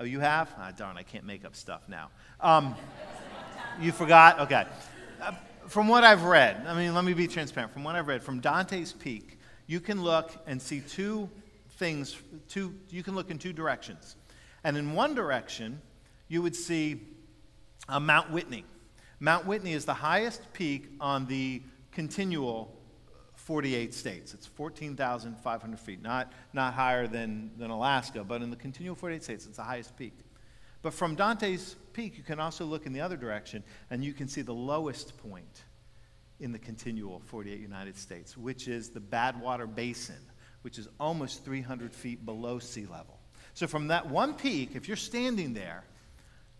Oh, 0.00 0.04
you 0.04 0.20
have? 0.20 0.50
Ah, 0.56 0.70
darn, 0.74 0.96
I 0.96 1.02
can't 1.02 1.26
make 1.26 1.44
up 1.44 1.54
stuff 1.54 1.82
now. 1.86 2.08
Um, 2.40 2.74
you 3.78 3.92
forgot? 3.92 4.40
Okay. 4.40 4.64
Uh, 5.20 5.32
from 5.66 5.88
what 5.88 6.04
I've 6.04 6.22
read, 6.22 6.64
I 6.66 6.74
mean, 6.74 6.94
let 6.94 7.04
me 7.04 7.12
be 7.12 7.28
transparent. 7.28 7.70
From 7.70 7.84
what 7.84 7.96
I've 7.96 8.08
read, 8.08 8.22
from 8.22 8.40
Dante's 8.40 8.94
Peak, 8.94 9.38
you 9.66 9.78
can 9.78 10.02
look 10.02 10.32
and 10.46 10.60
see 10.60 10.80
two 10.80 11.28
things, 11.72 12.16
two, 12.48 12.74
you 12.88 13.02
can 13.02 13.14
look 13.14 13.30
in 13.30 13.38
two 13.38 13.52
directions. 13.52 14.16
And 14.64 14.78
in 14.78 14.94
one 14.94 15.14
direction, 15.14 15.82
you 16.28 16.40
would 16.40 16.56
see 16.56 17.02
uh, 17.86 18.00
Mount 18.00 18.30
Whitney. 18.30 18.64
Mount 19.18 19.44
Whitney 19.44 19.74
is 19.74 19.84
the 19.84 19.92
highest 19.92 20.50
peak 20.54 20.88
on 20.98 21.26
the 21.26 21.60
continual 21.92 22.74
48 23.50 23.92
states. 23.92 24.32
It's 24.32 24.46
14,500 24.46 25.80
feet, 25.80 26.00
not, 26.00 26.32
not 26.52 26.72
higher 26.72 27.08
than, 27.08 27.50
than 27.58 27.70
Alaska, 27.70 28.22
but 28.22 28.42
in 28.42 28.50
the 28.50 28.56
continual 28.56 28.94
48 28.94 29.24
states, 29.24 29.44
it's 29.44 29.56
the 29.56 29.64
highest 29.64 29.96
peak. 29.96 30.16
But 30.82 30.94
from 30.94 31.16
Dante's 31.16 31.74
Peak, 31.92 32.16
you 32.16 32.22
can 32.22 32.38
also 32.38 32.64
look 32.64 32.86
in 32.86 32.92
the 32.92 33.00
other 33.00 33.16
direction, 33.16 33.64
and 33.90 34.04
you 34.04 34.12
can 34.12 34.28
see 34.28 34.42
the 34.42 34.54
lowest 34.54 35.18
point 35.18 35.64
in 36.38 36.52
the 36.52 36.60
continual 36.60 37.22
48 37.26 37.58
United 37.58 37.98
States, 37.98 38.36
which 38.36 38.68
is 38.68 38.90
the 38.90 39.00
Badwater 39.00 39.66
Basin, 39.66 40.14
which 40.62 40.78
is 40.78 40.86
almost 41.00 41.44
300 41.44 41.92
feet 41.92 42.24
below 42.24 42.60
sea 42.60 42.86
level. 42.86 43.18
So 43.54 43.66
from 43.66 43.88
that 43.88 44.08
one 44.08 44.34
peak, 44.34 44.76
if 44.76 44.86
you're 44.86 44.96
standing 44.96 45.54
there, 45.54 45.82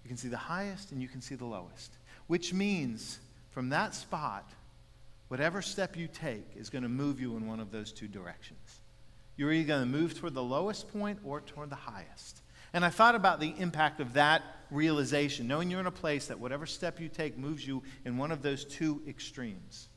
you 0.03 0.09
can 0.09 0.17
see 0.17 0.27
the 0.27 0.37
highest 0.37 0.91
and 0.91 1.01
you 1.01 1.07
can 1.07 1.21
see 1.21 1.37
the 1.37 1.47
lowest, 1.47 1.99
which 2.27 2.53
means 2.53 3.21
from 3.51 3.69
that 3.69 3.95
spot, 3.95 4.51
whatever 5.31 5.63
step 5.63 5.97
you 5.97 6.09
take 6.09 6.57
is 6.57 6.71
going 6.71 6.83
to 6.83 6.89
move 6.89 7.21
you 7.21 7.37
in 7.37 7.47
one 7.47 7.61
of 7.61 7.71
those 7.71 7.93
two 7.93 8.09
directions. 8.09 8.81
You're 9.37 9.53
either 9.53 9.69
going 9.69 9.81
to 9.83 9.99
move 9.99 10.19
toward 10.19 10.35
the 10.35 10.43
lowest 10.43 10.93
point 10.93 11.21
or 11.25 11.41
toward 11.41 11.71
the 11.71 11.77
highest. 11.77 12.43
And 12.73 12.85
I 12.85 12.91
thought 12.91 13.15
about 13.15 13.39
the 13.39 13.55
impact 13.57 14.01
of 14.01 14.15
that 14.15 14.43
realization, 14.73 15.47
knowing 15.47 15.71
you're 15.71 15.79
in 15.79 15.87
a 15.87 15.93
place 15.93 16.27
that 16.27 16.41
whatever 16.41 16.67
step 16.67 16.99
you 16.99 17.09
take 17.09 17.39
moves 17.39 17.65
you 17.65 17.85
in 18.05 18.19
one 18.19 18.33
of 18.33 18.43
those 18.43 18.65
two 18.65 19.03
extremes. 19.07 19.89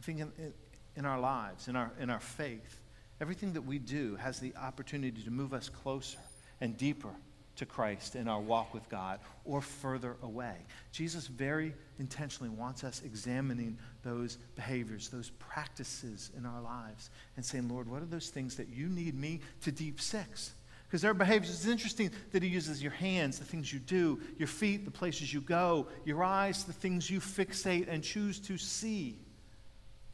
I 0.00 0.02
think 0.02 0.18
in, 0.18 0.52
in 0.96 1.06
our 1.06 1.20
lives, 1.20 1.68
in 1.68 1.76
our, 1.76 1.92
in 2.00 2.10
our 2.10 2.20
faith, 2.20 2.80
everything 3.20 3.52
that 3.52 3.62
we 3.62 3.78
do 3.78 4.16
has 4.16 4.40
the 4.40 4.56
opportunity 4.56 5.22
to 5.22 5.30
move 5.30 5.54
us 5.54 5.68
closer 5.68 6.18
and 6.60 6.76
deeper 6.76 7.14
to 7.56 7.66
Christ 7.66 8.16
in 8.16 8.28
our 8.28 8.40
walk 8.40 8.74
with 8.74 8.88
God 8.88 9.20
or 9.44 9.60
further 9.60 10.16
away. 10.22 10.56
Jesus 10.92 11.26
very 11.26 11.74
intentionally 11.98 12.50
wants 12.50 12.84
us 12.84 13.02
examining 13.04 13.78
those 14.02 14.36
behaviors, 14.56 15.08
those 15.08 15.30
practices 15.30 16.30
in 16.36 16.46
our 16.46 16.60
lives, 16.60 17.10
and 17.36 17.44
saying, 17.44 17.68
Lord, 17.68 17.88
what 17.88 18.02
are 18.02 18.06
those 18.06 18.28
things 18.28 18.56
that 18.56 18.68
you 18.68 18.88
need 18.88 19.14
me 19.14 19.40
to 19.62 19.72
deep 19.72 20.00
six? 20.00 20.52
Because 20.86 21.02
their 21.02 21.14
behaviors, 21.14 21.50
it's 21.50 21.66
interesting 21.66 22.10
that 22.32 22.42
he 22.42 22.48
uses 22.48 22.82
your 22.82 22.92
hands, 22.92 23.38
the 23.38 23.44
things 23.44 23.72
you 23.72 23.80
do, 23.80 24.20
your 24.38 24.48
feet, 24.48 24.84
the 24.84 24.90
places 24.90 25.32
you 25.32 25.40
go, 25.40 25.88
your 26.04 26.22
eyes, 26.22 26.64
the 26.64 26.72
things 26.72 27.10
you 27.10 27.20
fixate 27.20 27.88
and 27.88 28.02
choose 28.02 28.38
to 28.40 28.56
see, 28.56 29.18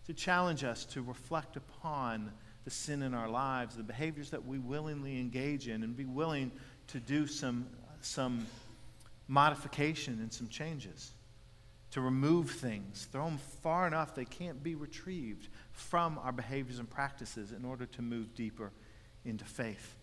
to 0.06 0.14
challenge 0.14 0.64
us 0.64 0.84
to 0.86 1.02
reflect 1.02 1.56
upon 1.56 2.32
the 2.64 2.70
sin 2.70 3.02
in 3.02 3.14
our 3.14 3.28
lives, 3.28 3.76
the 3.76 3.82
behaviors 3.82 4.30
that 4.30 4.46
we 4.46 4.58
willingly 4.58 5.18
engage 5.18 5.68
in, 5.68 5.82
and 5.82 5.96
be 5.96 6.04
willing 6.04 6.50
to 6.92 6.98
do 6.98 7.26
some, 7.26 7.66
some 8.00 8.46
modification 9.28 10.14
and 10.20 10.32
some 10.32 10.48
changes, 10.48 11.12
to 11.92 12.00
remove 12.00 12.50
things, 12.50 13.08
throw 13.12 13.24
them 13.24 13.38
far 13.62 13.86
enough 13.86 14.14
they 14.14 14.24
can't 14.24 14.62
be 14.62 14.74
retrieved 14.74 15.48
from 15.72 16.18
our 16.22 16.32
behaviors 16.32 16.78
and 16.78 16.88
practices 16.88 17.52
in 17.52 17.64
order 17.64 17.86
to 17.86 18.02
move 18.02 18.34
deeper 18.34 18.72
into 19.24 19.44
faith. 19.44 19.96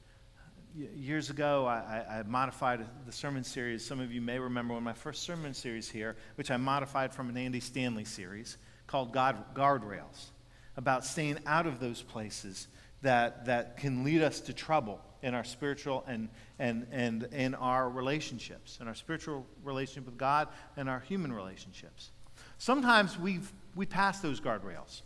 Years 0.95 1.29
ago, 1.29 1.65
I, 1.65 2.19
I, 2.19 2.23
modified 2.23 2.85
the 3.05 3.11
sermon 3.11 3.43
series. 3.43 3.83
Some 3.83 3.99
of 3.99 4.11
you 4.11 4.21
may 4.21 4.37
remember 4.37 4.75
of 4.75 4.83
my 4.83 4.93
first 4.93 5.23
sermon 5.23 5.53
series 5.53 5.89
here, 5.89 6.15
which 6.35 6.51
I 6.51 6.57
modified 6.57 7.13
from 7.13 7.29
an 7.29 7.37
Andy 7.37 7.61
Stanley 7.61 8.05
series 8.05 8.57
called 8.85 9.11
God, 9.11 9.55
Guardrails, 9.55 10.27
about 10.75 11.03
staying 11.03 11.39
out 11.47 11.65
of 11.65 11.79
those 11.79 12.03
places 12.03 12.67
that, 13.01 13.45
that 13.45 13.77
can 13.77 14.03
lead 14.03 14.21
us 14.21 14.39
to 14.41 14.53
trouble 14.53 15.01
in 15.21 15.33
our 15.33 15.43
spiritual 15.43 16.03
and, 16.07 16.29
and, 16.59 16.87
and 16.91 17.23
in 17.33 17.55
our 17.55 17.89
relationships, 17.89 18.77
in 18.81 18.87
our 18.87 18.95
spiritual 18.95 19.45
relationship 19.63 20.05
with 20.05 20.17
God 20.17 20.47
and 20.75 20.89
our 20.89 20.99
human 20.99 21.33
relationships. 21.33 22.11
Sometimes 22.57 23.19
we 23.19 23.39
we 23.77 23.85
pass 23.85 24.19
those 24.19 24.41
guardrails, 24.41 25.01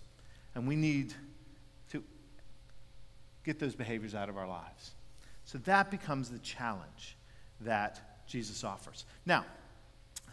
and 0.56 0.68
we 0.68 0.76
need 0.76 1.14
to 1.90 2.02
get 3.44 3.60
those 3.60 3.76
behaviors 3.76 4.16
out 4.16 4.30
of 4.30 4.38
our 4.38 4.48
lives. 4.48 4.92
So 5.44 5.58
that 5.60 5.92
becomes 5.92 6.30
the 6.30 6.40
challenge 6.40 7.18
that 7.62 8.26
Jesus 8.26 8.64
offers. 8.64 9.06
Now, 9.26 9.46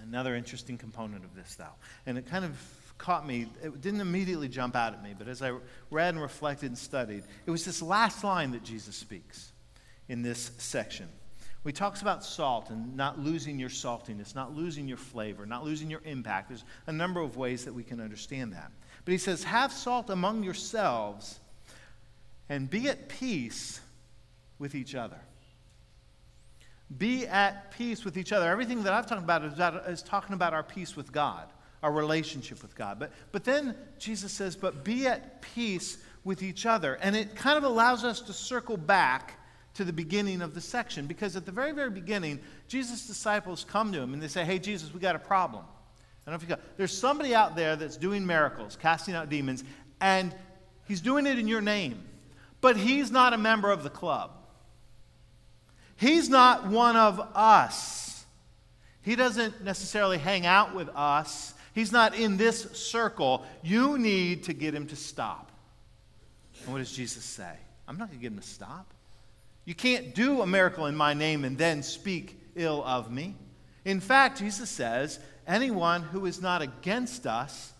another 0.01 0.37
interesting 0.37 0.79
component 0.79 1.25
of 1.25 1.35
this, 1.35 1.57
though, 1.57 1.75
and 2.07 2.17
it 2.17 2.27
kind 2.27 2.45
of 2.45 2.57
caught 2.97 3.27
me. 3.27 3.49
It 3.63 3.81
didn't 3.81 4.01
immediately 4.01 4.49
jump 4.49 4.77
out 4.77 4.93
at 4.93 5.03
me, 5.03 5.15
but 5.19 5.27
as 5.27 5.43
I 5.43 5.53
read 5.91 6.15
and 6.15 6.23
reflected 6.23 6.67
and 6.67 6.79
studied, 6.79 7.25
it 7.45 7.51
was 7.51 7.65
this 7.65 7.83
last 7.83 8.23
line 8.23 8.53
that 8.53 8.63
Jesus 8.63 8.97
speaks 8.97 9.53
in 10.09 10.23
this 10.23 10.51
section. 10.59 11.09
He 11.65 11.73
talks 11.73 12.01
about 12.01 12.25
salt 12.25 12.71
and 12.71 12.97
not 12.97 13.19
losing 13.19 13.59
your 13.59 13.69
saltiness, 13.69 14.35
not 14.35 14.57
losing 14.57 14.89
your 14.89 14.97
flavor, 14.97 15.45
not 15.45 15.65
losing 15.65 15.91
your 15.91 16.01
impact. 16.07 16.49
There's 16.49 16.65
a 16.87 16.93
number 16.93 17.21
of 17.21 17.37
ways 17.37 17.67
that 17.67 17.75
we 17.75 17.83
can 17.83 18.01
understand 18.01 18.55
that. 18.55 18.73
But 19.05 19.13
he 19.13 19.19
says, 19.19 19.45
Have 19.45 19.71
salt 19.71 20.09
among 20.09 20.45
yourselves 20.45 21.41
and 22.49 22.71
be 22.71 22.89
at 22.89 23.11
peace 23.11 23.81
with 24.59 24.75
each 24.75 24.95
other. 24.95 25.19
Be 26.97 27.27
at 27.27 27.71
peace 27.73 28.03
with 28.03 28.17
each 28.17 28.33
other. 28.33 28.49
Everything 28.49 28.83
that 28.85 28.95
I've 28.95 29.07
talked 29.07 29.23
about 29.23 29.45
is, 29.45 29.53
about, 29.53 29.87
is 29.91 30.03
talking 30.03 30.33
about 30.33 30.55
our 30.55 30.63
peace 30.63 30.97
with 30.97 31.13
God 31.13 31.51
our 31.83 31.93
relationship 31.93 32.61
with 32.63 32.75
God. 32.75 32.99
But, 32.99 33.13
but 33.33 33.45
then 33.45 33.77
Jesus 33.99 34.33
says, 34.33 34.57
but 34.57 34.85
be 34.85 35.07
at 35.07 35.43
peace 35.43 35.99
with 36.25 36.43
each 36.43 36.67
other. 36.67 36.95
And 37.01 37.15
it 37.15 37.35
kind 37.37 37.57
of 37.57 37.65
allows 37.65 38.05
us 38.05 38.21
to 38.23 38.33
circle 38.33 38.77
back 38.77 39.38
to 39.79 39.85
the 39.85 39.93
beginning 39.93 40.43
of 40.43 40.55
the 40.55 40.61
section 40.61 41.07
because 41.07 41.37
at 41.37 41.47
the 41.47 41.53
very, 41.53 41.71
very 41.71 41.89
beginning, 41.89 42.41
Jesus' 42.67 43.07
disciples 43.07 43.65
come 43.65 43.93
to 43.93 44.01
him 44.01 44.13
and 44.13 44.21
they 44.21 44.27
say, 44.27 44.45
Hey, 44.45 44.59
Jesus, 44.59 44.93
we 44.93 44.99
got 44.99 45.15
a 45.15 45.21
problem. 45.21 45.65
I 45.65 46.31
don't 46.31 46.33
know 46.33 46.35
if 46.35 46.43
you 46.43 46.49
got, 46.49 46.77
there's 46.77 46.97
somebody 46.97 47.33
out 47.33 47.55
there 47.55 47.77
that's 47.77 47.97
doing 47.97 48.27
miracles, 48.27 48.77
casting 48.77 49.15
out 49.15 49.29
demons, 49.29 49.63
and 50.01 50.35
he's 50.89 51.01
doing 51.01 51.27
it 51.27 51.39
in 51.39 51.47
your 51.47 51.61
name, 51.61 52.03
but 52.61 52.77
he's 52.77 53.13
not 53.13 53.33
a 53.35 53.39
member 53.39 53.71
of 53.71 53.85
the 53.85 53.89
club. 53.89 54.33
He's 55.95 56.29
not 56.29 56.67
one 56.67 56.97
of 56.97 57.21
us. 57.37 58.25
He 59.03 59.15
doesn't 59.15 59.63
necessarily 59.63 60.19
hang 60.19 60.45
out 60.45 60.75
with 60.75 60.89
us. 60.89 61.55
He's 61.73 61.93
not 61.93 62.17
in 62.17 62.37
this 62.37 62.63
circle. 62.73 63.47
You 63.63 63.97
need 63.97 64.43
to 64.45 64.55
get 64.55 64.75
him 64.75 64.89
to 64.89 64.97
stop. 64.97 65.53
And 66.65 66.73
what 66.73 66.79
does 66.79 66.91
Jesus 66.91 67.23
say? 67.23 67.53
I'm 67.87 67.97
not 67.97 68.09
going 68.09 68.19
to 68.19 68.23
get 68.23 68.33
him 68.33 68.41
to 68.41 68.47
stop. 68.47 68.93
You 69.69 69.75
can't 69.75 70.15
do 70.15 70.41
a 70.41 70.47
miracle 70.47 70.87
in 70.87 70.97
my 70.97 71.13
name 71.13 71.45
and 71.45 71.59
then 71.59 71.83
speak 71.83 72.41
ill 72.57 72.83
of 72.87 73.13
me. 73.13 73.35
In 73.85 74.01
fact, 74.01 74.39
Jesus 74.39 74.71
says, 74.71 75.21
anyone 75.47 76.01
who 76.01 76.25
is 76.25 76.41
not 76.41 76.63
against 76.63 77.27
us 77.27 77.75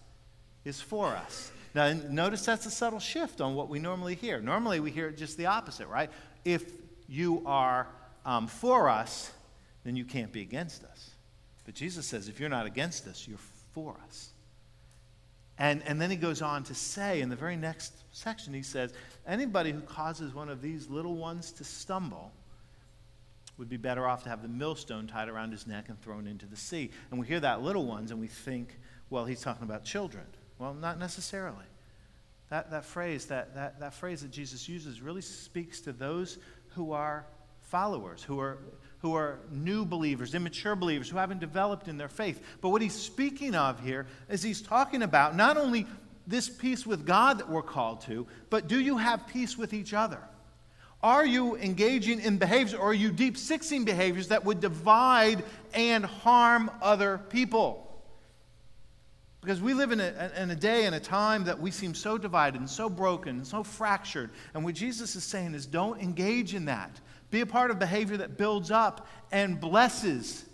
is 0.67 0.83
for 0.83 1.17
us. 1.17 1.51
Now, 1.75 1.95
notice 1.95 2.45
that's 2.45 2.67
a 2.67 2.71
subtle 2.71 3.01
shift 3.01 3.41
on 3.41 3.55
what 3.55 3.71
we 3.71 3.79
normally 3.79 4.17
hear. 4.17 4.39
Normally, 4.39 4.81
we 4.81 4.91
hear 4.91 5.11
just 5.11 5.39
the 5.39 5.47
opposite, 5.47 5.87
right? 5.89 6.11
If 6.45 6.71
you 7.09 7.43
are 7.47 7.87
um, 8.27 8.49
for 8.49 8.91
us, 8.91 9.33
then 9.83 9.97
you 9.97 10.05
can't 10.05 10.31
be 10.31 10.43
against 10.43 10.85
us. 10.85 11.13
But 11.65 11.73
Jesus 11.73 12.05
says, 12.05 12.29
if 12.29 12.39
you're 12.39 12.51
not 12.51 12.67
against 12.67 13.07
us, 13.07 13.27
you're 13.27 13.39
for 13.73 13.97
us. 14.07 14.29
And, 15.59 15.83
and 15.87 15.99
then 15.99 16.11
he 16.11 16.17
goes 16.17 16.43
on 16.43 16.65
to 16.65 16.75
say 16.75 17.23
in 17.23 17.31
the 17.31 17.37
very 17.37 17.57
next 17.57 17.95
section, 18.13 18.53
he 18.53 18.63
says, 18.63 18.93
anybody 19.29 19.71
who 19.71 19.81
causes 19.81 20.35
one 20.35 20.49
of 20.49 20.63
these 20.63 20.89
little 20.89 21.17
ones 21.17 21.53
to 21.53 21.65
stumble 21.65 22.33
would 23.59 23.69
be 23.69 23.77
better 23.77 24.07
off 24.07 24.23
to 24.23 24.29
have 24.29 24.41
the 24.43 24.49
millstone 24.49 25.07
tied 25.07 25.29
around 25.29 25.51
his 25.51 25.67
neck 25.67 25.89
and 25.89 26.01
thrown 26.01 26.27
into 26.27 26.47
the 26.47 26.57
sea. 26.57 26.91
And 27.11 27.21
we 27.21 27.27
hear 27.27 27.41
that 27.41 27.63
little 27.63 27.87
ones 27.87 28.11
and 28.11 28.21
we 28.21 28.29
think, 28.29 28.79
well, 29.11 29.25
he's 29.25 29.41
talking 29.41 29.65
about 29.65 29.85
children. 29.85 30.25
Well, 30.59 30.75
not 30.75 30.99
necessarily. 30.99 31.65
That, 32.51 32.71
that 32.71 32.85
phrase, 32.85 33.27
that, 33.27 33.55
that, 33.55 33.81
that 33.81 33.95
phrase 33.95 34.23
that 34.23 34.31
Jesus 34.31 34.69
uses 34.69 35.03
really 35.03 35.21
speaks 35.21 35.81
to 35.83 35.93
those 35.93 36.39
who 36.69 36.93
are 36.93 37.27
followers, 37.61 38.23
who 38.23 38.41
are, 38.41 38.59
who 39.01 39.15
are 39.15 39.41
new 39.51 39.85
believers, 39.85 40.35
immature 40.35 40.75
believers, 40.75 41.11
who 41.11 41.19
haven't 41.19 41.41
developed 41.41 41.89
in 41.89 41.99
their 41.99 42.09
faith. 42.09 42.43
But 42.61 42.71
what 42.71 42.81
he's 42.81 42.95
speaking 42.95 43.55
of 43.55 43.81
here 43.81 44.07
is 44.31 44.43
he's 44.43 44.63
talking 44.63 45.03
about 45.03 45.37
not 45.37 45.57
only 45.57 45.87
this 46.29 46.49
peace 46.49 46.87
with 46.87 47.07
God 47.07 47.39
that 47.39 47.49
we're 47.49 47.63
called 47.63 48.03
to, 48.03 48.27
but 48.51 48.69
do 48.69 48.79
you 48.79 48.99
have 48.99 49.27
peace 49.27 49.57
with 49.57 49.73
each 49.73 49.95
other? 49.95 50.21
Are 51.03 51.25
you 51.25 51.57
engaging 51.57 52.21
in 52.21 52.39
behaviors 52.39 52.75
or 52.75 52.91
are 52.91 52.95
you 52.95 53.11
deep 53.11 53.37
sixing 53.37 53.85
behaviors 53.85 54.29
that 54.29 54.45
would 54.45 54.61
divide 54.61 55.45
and 55.73 56.05
harm 56.05 56.71
other 56.83 57.19
people? 57.31 57.85
Because 59.41 59.61
we 59.61 59.73
live 59.73 59.93
in 59.93 60.01
a, 60.01 60.33
in 60.37 60.51
a 60.51 60.57
day 60.57 60.85
and 60.85 60.95
a 60.95 61.01
time 61.01 61.45
that 61.45 61.61
we 61.61 61.71
seem 61.71 61.95
so 61.95 62.19
divided 62.19 62.61
and 62.61 62.69
so 62.69 62.91
broken 62.91 63.37
and 63.37 63.47
so 63.47 63.63
fractured. 63.63 64.31
And 64.53 64.65
what 64.65 64.75
Jesus 64.75 65.15
is 65.15 65.23
saying 65.23 65.55
is 65.55 65.65
don't 65.65 66.01
engage 66.03 66.55
in 66.55 66.65
that. 66.67 67.01
Be 67.31 67.41
a 67.41 67.47
part 67.47 67.71
of 67.71 67.79
behavior 67.79 68.17
that 68.19 68.37
builds 68.37 68.71
up 68.71 69.07
and 69.31 69.61
blesses. 69.61 70.45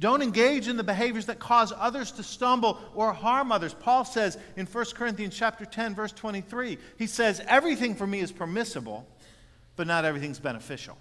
Don't 0.00 0.22
engage 0.22 0.66
in 0.66 0.78
the 0.78 0.82
behaviors 0.82 1.26
that 1.26 1.38
cause 1.38 1.74
others 1.76 2.10
to 2.12 2.22
stumble 2.22 2.80
or 2.94 3.12
harm 3.12 3.52
others. 3.52 3.74
Paul 3.74 4.06
says 4.06 4.38
in 4.56 4.64
1 4.64 4.84
Corinthians 4.94 5.36
chapter 5.36 5.66
10 5.66 5.94
verse 5.94 6.12
23, 6.12 6.78
he 6.96 7.06
says 7.06 7.42
everything 7.46 7.94
for 7.94 8.06
me 8.06 8.20
is 8.20 8.32
permissible, 8.32 9.06
but 9.76 9.86
not 9.86 10.06
everything's 10.06 10.38
beneficial. 10.38 10.96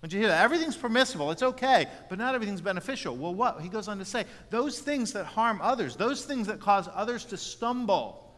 When 0.00 0.10
you 0.10 0.18
hear 0.18 0.28
that, 0.28 0.42
everything's 0.42 0.76
permissible, 0.76 1.30
it's 1.30 1.44
okay, 1.44 1.86
but 2.08 2.18
not 2.18 2.34
everything's 2.34 2.60
beneficial. 2.60 3.16
Well, 3.16 3.32
what? 3.32 3.60
He 3.60 3.68
goes 3.68 3.86
on 3.86 3.98
to 4.00 4.04
say, 4.04 4.24
those 4.50 4.80
things 4.80 5.12
that 5.12 5.24
harm 5.24 5.60
others, 5.62 5.94
those 5.94 6.24
things 6.24 6.48
that 6.48 6.58
cause 6.58 6.88
others 6.92 7.24
to 7.26 7.36
stumble, 7.36 8.34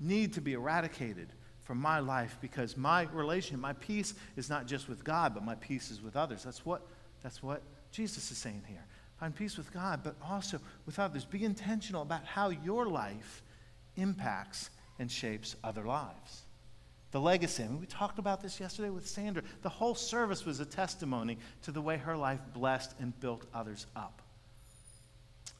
need 0.00 0.32
to 0.32 0.40
be 0.40 0.54
eradicated 0.54 1.28
from 1.64 1.76
my 1.76 1.98
life 1.98 2.38
because 2.40 2.78
my 2.78 3.02
relation, 3.12 3.60
my 3.60 3.74
peace 3.74 4.14
is 4.36 4.48
not 4.48 4.66
just 4.66 4.88
with 4.88 5.04
God, 5.04 5.34
but 5.34 5.44
my 5.44 5.56
peace 5.56 5.90
is 5.90 6.00
with 6.00 6.16
others. 6.16 6.44
That's 6.44 6.64
what, 6.64 6.86
that's 7.22 7.42
what 7.42 7.62
Jesus 7.92 8.30
is 8.30 8.38
saying 8.38 8.62
here. 8.66 8.84
Find 9.18 9.34
peace 9.34 9.56
with 9.56 9.72
God, 9.72 10.00
but 10.04 10.16
also 10.22 10.60
with 10.84 10.98
others. 10.98 11.24
Be 11.24 11.44
intentional 11.44 12.02
about 12.02 12.24
how 12.24 12.50
your 12.50 12.86
life 12.86 13.42
impacts 13.96 14.70
and 14.98 15.10
shapes 15.10 15.56
other 15.64 15.84
lives 15.84 16.42
the 17.16 17.20
legacy. 17.22 17.62
I 17.62 17.68
mean, 17.68 17.80
we 17.80 17.86
talked 17.86 18.18
about 18.18 18.42
this 18.42 18.60
yesterday 18.60 18.90
with 18.90 19.08
Sandra. 19.08 19.42
The 19.62 19.70
whole 19.70 19.94
service 19.94 20.44
was 20.44 20.60
a 20.60 20.66
testimony 20.66 21.38
to 21.62 21.72
the 21.72 21.80
way 21.80 21.96
her 21.96 22.14
life 22.14 22.40
blessed 22.52 22.94
and 23.00 23.18
built 23.20 23.46
others 23.54 23.86
up. 23.96 24.20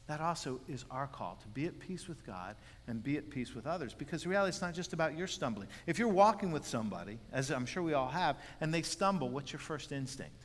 That 0.05 0.21
also 0.21 0.61
is 0.69 0.85
our 0.91 1.07
call 1.07 1.39
to 1.41 1.47
be 1.47 1.65
at 1.65 1.79
peace 1.79 2.07
with 2.07 2.23
God 2.27 2.55
and 2.87 3.03
be 3.03 3.17
at 3.17 3.31
peace 3.31 3.55
with 3.55 3.65
others. 3.65 3.95
Because 3.95 4.21
the 4.21 4.29
reality 4.29 4.55
is 4.55 4.61
not 4.61 4.75
just 4.75 4.93
about 4.93 5.17
your 5.17 5.25
stumbling. 5.25 5.67
If 5.87 5.97
you're 5.97 6.07
walking 6.07 6.51
with 6.51 6.63
somebody, 6.63 7.17
as 7.33 7.49
I'm 7.49 7.65
sure 7.65 7.81
we 7.81 7.93
all 7.93 8.07
have, 8.07 8.37
and 8.61 8.71
they 8.71 8.83
stumble, 8.83 9.29
what's 9.29 9.51
your 9.51 9.59
first 9.59 9.91
instinct? 9.91 10.37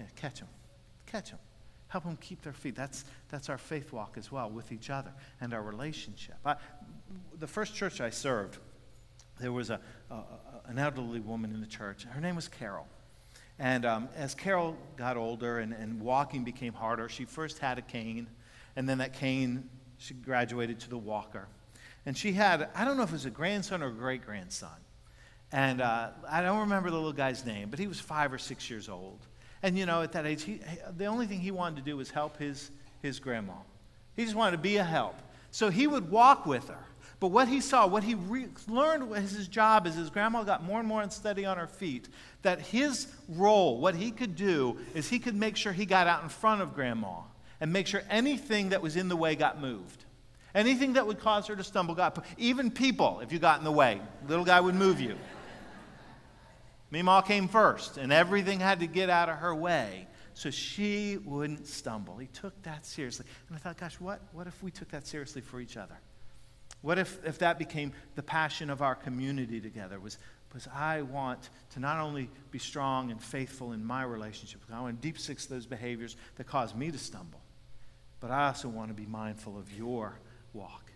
Yeah, 0.00 0.06
catch 0.16 0.40
them. 0.40 0.48
Catch 1.06 1.30
them. 1.30 1.38
Help 1.88 2.04
them 2.04 2.16
keep 2.20 2.40
their 2.40 2.54
feet. 2.54 2.74
That's, 2.74 3.04
that's 3.28 3.50
our 3.50 3.58
faith 3.58 3.92
walk 3.92 4.14
as 4.16 4.32
well 4.32 4.48
with 4.48 4.72
each 4.72 4.88
other 4.88 5.12
and 5.40 5.52
our 5.52 5.62
relationship. 5.62 6.36
I, 6.44 6.56
the 7.38 7.46
first 7.46 7.74
church 7.74 8.00
I 8.00 8.08
served, 8.10 8.56
there 9.38 9.52
was 9.52 9.68
a, 9.68 9.80
a, 10.10 10.22
an 10.66 10.78
elderly 10.78 11.20
woman 11.20 11.52
in 11.52 11.60
the 11.60 11.66
church. 11.66 12.04
Her 12.04 12.20
name 12.20 12.36
was 12.36 12.48
Carol. 12.48 12.86
And 13.58 13.84
um, 13.84 14.08
as 14.16 14.34
Carol 14.34 14.74
got 14.96 15.18
older 15.18 15.58
and, 15.58 15.74
and 15.74 16.00
walking 16.00 16.44
became 16.44 16.72
harder, 16.72 17.10
she 17.10 17.26
first 17.26 17.58
had 17.58 17.76
a 17.76 17.82
cane, 17.82 18.26
and 18.76 18.88
then 18.88 18.98
that 18.98 19.12
cane, 19.12 19.68
she 19.98 20.14
graduated 20.14 20.80
to 20.80 20.88
the 20.88 20.96
walker. 20.96 21.46
And 22.06 22.16
she 22.16 22.32
had, 22.32 22.70
I 22.74 22.86
don't 22.86 22.96
know 22.96 23.02
if 23.02 23.10
it 23.10 23.14
was 23.14 23.26
a 23.26 23.30
grandson 23.30 23.82
or 23.82 23.88
a 23.88 23.92
great 23.92 24.24
grandson. 24.24 24.70
And 25.52 25.82
uh, 25.82 26.10
I 26.30 26.40
don't 26.40 26.60
remember 26.60 26.88
the 26.88 26.96
little 26.96 27.12
guy's 27.12 27.44
name, 27.44 27.68
but 27.68 27.78
he 27.78 27.88
was 27.88 28.00
five 28.00 28.32
or 28.32 28.38
six 28.38 28.70
years 28.70 28.88
old. 28.88 29.18
And 29.62 29.78
you 29.78 29.86
know, 29.86 30.02
at 30.02 30.12
that 30.12 30.26
age, 30.26 30.42
he, 30.42 30.60
the 30.96 31.06
only 31.06 31.26
thing 31.26 31.40
he 31.40 31.50
wanted 31.50 31.76
to 31.76 31.82
do 31.82 31.96
was 31.96 32.10
help 32.10 32.38
his, 32.38 32.70
his 33.02 33.18
grandma. 33.18 33.54
He 34.16 34.24
just 34.24 34.36
wanted 34.36 34.52
to 34.52 34.62
be 34.62 34.76
a 34.76 34.84
help. 34.84 35.16
So 35.50 35.70
he 35.70 35.86
would 35.86 36.10
walk 36.10 36.46
with 36.46 36.68
her. 36.68 36.84
But 37.18 37.28
what 37.28 37.48
he 37.48 37.60
saw, 37.60 37.86
what 37.86 38.02
he 38.02 38.14
re- 38.14 38.48
learned 38.66 39.10
was 39.10 39.32
his 39.32 39.46
job 39.46 39.86
as 39.86 39.94
his 39.94 40.08
grandma 40.08 40.42
got 40.42 40.64
more 40.64 40.78
and 40.78 40.88
more 40.88 41.02
unsteady 41.02 41.44
on 41.44 41.58
her 41.58 41.66
feet, 41.66 42.08
that 42.40 42.60
his 42.60 43.08
role, 43.28 43.78
what 43.78 43.94
he 43.94 44.10
could 44.10 44.36
do, 44.36 44.78
is 44.94 45.08
he 45.08 45.18
could 45.18 45.34
make 45.34 45.56
sure 45.56 45.72
he 45.72 45.84
got 45.84 46.06
out 46.06 46.22
in 46.22 46.30
front 46.30 46.62
of 46.62 46.74
grandma 46.74 47.18
and 47.60 47.70
make 47.70 47.86
sure 47.86 48.02
anything 48.08 48.70
that 48.70 48.80
was 48.80 48.96
in 48.96 49.08
the 49.08 49.16
way 49.16 49.34
got 49.34 49.60
moved. 49.60 50.04
Anything 50.54 50.94
that 50.94 51.06
would 51.06 51.20
cause 51.20 51.46
her 51.46 51.54
to 51.54 51.62
stumble 51.62 51.94
got 51.94 52.24
Even 52.38 52.70
people, 52.70 53.20
if 53.20 53.32
you 53.32 53.38
got 53.38 53.58
in 53.58 53.64
the 53.64 53.70
way, 53.70 54.00
little 54.26 54.44
guy 54.44 54.60
would 54.60 54.74
move 54.74 54.98
you. 54.98 55.16
Meemaw 56.92 57.24
came 57.24 57.46
first, 57.46 57.98
and 57.98 58.12
everything 58.12 58.60
had 58.60 58.80
to 58.80 58.86
get 58.86 59.10
out 59.10 59.28
of 59.28 59.36
her 59.36 59.54
way 59.54 60.08
so 60.34 60.50
she 60.50 61.18
wouldn't 61.18 61.66
stumble. 61.66 62.16
He 62.16 62.26
took 62.26 62.60
that 62.62 62.86
seriously. 62.86 63.26
And 63.48 63.56
I 63.56 63.60
thought, 63.60 63.76
gosh, 63.76 64.00
what, 64.00 64.20
what 64.32 64.46
if 64.46 64.62
we 64.62 64.70
took 64.70 64.90
that 64.90 65.06
seriously 65.06 65.42
for 65.42 65.60
each 65.60 65.76
other? 65.76 65.98
What 66.82 66.98
if, 66.98 67.18
if 67.24 67.38
that 67.38 67.58
became 67.58 67.92
the 68.14 68.22
passion 68.22 68.70
of 68.70 68.80
our 68.80 68.94
community 68.94 69.60
together? 69.60 70.00
Was, 70.00 70.18
was 70.54 70.66
I 70.74 71.02
want 71.02 71.50
to 71.74 71.80
not 71.80 71.98
only 71.98 72.30
be 72.50 72.58
strong 72.58 73.10
and 73.10 73.22
faithful 73.22 73.72
in 73.72 73.84
my 73.84 74.02
relationship, 74.02 74.62
I 74.72 74.80
want 74.80 75.00
to 75.00 75.06
deep 75.06 75.18
six 75.18 75.46
those 75.46 75.66
behaviors 75.66 76.16
that 76.36 76.46
cause 76.46 76.74
me 76.74 76.90
to 76.90 76.98
stumble, 76.98 77.40
but 78.18 78.30
I 78.30 78.46
also 78.46 78.68
want 78.68 78.88
to 78.88 78.94
be 78.94 79.06
mindful 79.06 79.58
of 79.58 79.70
your 79.72 80.18
walk. 80.54 80.90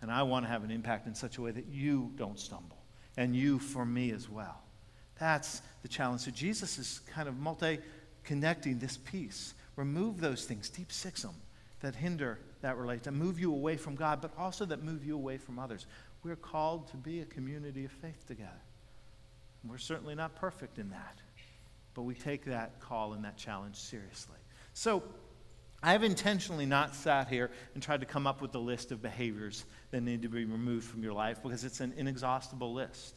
And 0.00 0.10
I 0.10 0.22
want 0.22 0.44
to 0.44 0.50
have 0.50 0.64
an 0.64 0.70
impact 0.70 1.06
in 1.06 1.14
such 1.14 1.38
a 1.38 1.42
way 1.42 1.50
that 1.50 1.66
you 1.66 2.12
don't 2.16 2.38
stumble, 2.38 2.78
and 3.16 3.36
you 3.36 3.58
for 3.58 3.84
me 3.84 4.10
as 4.10 4.28
well. 4.28 4.63
That's 5.18 5.62
the 5.82 5.88
challenge. 5.88 6.22
So 6.22 6.30
Jesus 6.30 6.78
is 6.78 7.00
kind 7.12 7.28
of 7.28 7.38
multi 7.38 7.78
connecting 8.24 8.78
this 8.78 8.96
piece. 8.96 9.54
Remove 9.76 10.20
those 10.20 10.44
things, 10.44 10.68
deep 10.68 10.92
six 10.92 11.22
them 11.22 11.34
that 11.80 11.94
hinder 11.94 12.38
that 12.62 12.78
relate, 12.78 13.02
that 13.02 13.12
move 13.12 13.38
you 13.38 13.52
away 13.52 13.76
from 13.76 13.94
God, 13.94 14.22
but 14.22 14.32
also 14.38 14.64
that 14.64 14.82
move 14.82 15.04
you 15.04 15.14
away 15.14 15.36
from 15.36 15.58
others. 15.58 15.86
We're 16.22 16.34
called 16.34 16.88
to 16.88 16.96
be 16.96 17.20
a 17.20 17.26
community 17.26 17.84
of 17.84 17.92
faith 17.92 18.26
together. 18.26 18.50
We're 19.68 19.76
certainly 19.76 20.14
not 20.14 20.34
perfect 20.34 20.78
in 20.78 20.88
that, 20.90 21.18
but 21.92 22.02
we 22.02 22.14
take 22.14 22.46
that 22.46 22.80
call 22.80 23.12
and 23.12 23.24
that 23.24 23.36
challenge 23.36 23.76
seriously. 23.76 24.38
So, 24.72 25.02
I 25.82 25.92
have 25.92 26.02
intentionally 26.02 26.64
not 26.64 26.94
sat 26.94 27.28
here 27.28 27.50
and 27.74 27.82
tried 27.82 28.00
to 28.00 28.06
come 28.06 28.26
up 28.26 28.40
with 28.40 28.54
a 28.54 28.58
list 28.58 28.90
of 28.90 29.02
behaviors 29.02 29.66
that 29.90 30.00
need 30.00 30.22
to 30.22 30.28
be 30.28 30.46
removed 30.46 30.86
from 30.86 31.02
your 31.02 31.12
life 31.12 31.42
because 31.42 31.62
it's 31.62 31.80
an 31.80 31.92
inexhaustible 31.98 32.72
list. 32.72 33.14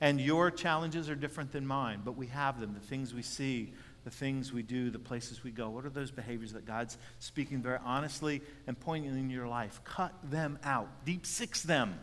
And 0.00 0.20
your 0.20 0.50
challenges 0.50 1.08
are 1.08 1.14
different 1.14 1.52
than 1.52 1.66
mine, 1.66 2.02
but 2.04 2.16
we 2.16 2.26
have 2.28 2.60
them. 2.60 2.74
The 2.74 2.86
things 2.86 3.14
we 3.14 3.22
see, 3.22 3.72
the 4.04 4.10
things 4.10 4.52
we 4.52 4.62
do, 4.62 4.90
the 4.90 4.98
places 4.98 5.42
we 5.42 5.50
go? 5.50 5.70
What 5.70 5.84
are 5.84 5.90
those 5.90 6.10
behaviors 6.10 6.52
that 6.52 6.64
God's 6.64 6.98
speaking 7.18 7.62
very 7.62 7.78
honestly 7.84 8.42
and 8.66 8.78
poignantly 8.78 9.20
in 9.20 9.30
your 9.30 9.48
life? 9.48 9.80
Cut 9.84 10.12
them 10.30 10.58
out, 10.64 10.88
deep 11.04 11.26
six 11.26 11.62
them. 11.62 11.98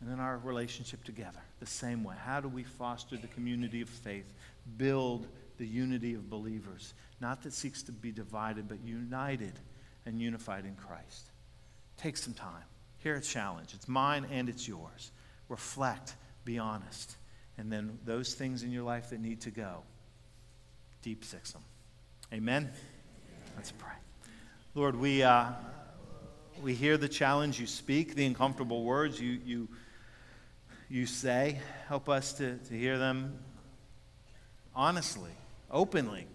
And 0.00 0.10
then 0.10 0.20
our 0.20 0.38
relationship 0.38 1.04
together, 1.04 1.38
the 1.60 1.66
same 1.66 2.04
way. 2.04 2.16
How 2.18 2.40
do 2.40 2.48
we 2.48 2.64
foster 2.64 3.16
the 3.16 3.28
community 3.28 3.80
of 3.80 3.88
faith, 3.88 4.34
build 4.76 5.26
the 5.58 5.66
unity 5.66 6.14
of 6.14 6.28
believers, 6.28 6.94
not 7.20 7.42
that 7.44 7.52
seeks 7.52 7.82
to 7.84 7.92
be 7.92 8.12
divided, 8.12 8.68
but 8.68 8.78
united 8.84 9.52
and 10.04 10.20
unified 10.20 10.64
in 10.64 10.74
Christ? 10.74 11.30
Take 11.96 12.16
some 12.16 12.34
time. 12.34 12.64
Here 12.98 13.14
a 13.14 13.20
challenge. 13.20 13.72
It's 13.72 13.88
mine 13.88 14.26
and 14.30 14.48
it's 14.48 14.66
yours. 14.66 15.12
Reflect, 15.48 16.14
be 16.46 16.58
honest. 16.58 17.16
And 17.58 17.70
then 17.70 17.98
those 18.06 18.34
things 18.34 18.62
in 18.62 18.70
your 18.70 18.84
life 18.84 19.10
that 19.10 19.20
need 19.20 19.42
to 19.42 19.50
go 19.50 19.82
deep 21.02 21.24
six 21.24 21.52
them. 21.52 21.62
Amen. 22.32 22.70
Let's 23.56 23.72
pray. 23.72 23.92
Lord, 24.74 24.96
we, 24.96 25.22
uh, 25.22 25.50
we 26.62 26.74
hear 26.74 26.96
the 26.96 27.08
challenge 27.08 27.60
you 27.60 27.66
speak, 27.66 28.14
the 28.14 28.24
uncomfortable 28.24 28.84
words 28.84 29.20
you, 29.20 29.38
you, 29.44 29.68
you 30.88 31.06
say. 31.06 31.60
Help 31.88 32.08
us 32.08 32.32
to, 32.34 32.56
to 32.56 32.74
hear 32.74 32.98
them 32.98 33.38
honestly, 34.74 35.32
openly, 35.70 36.26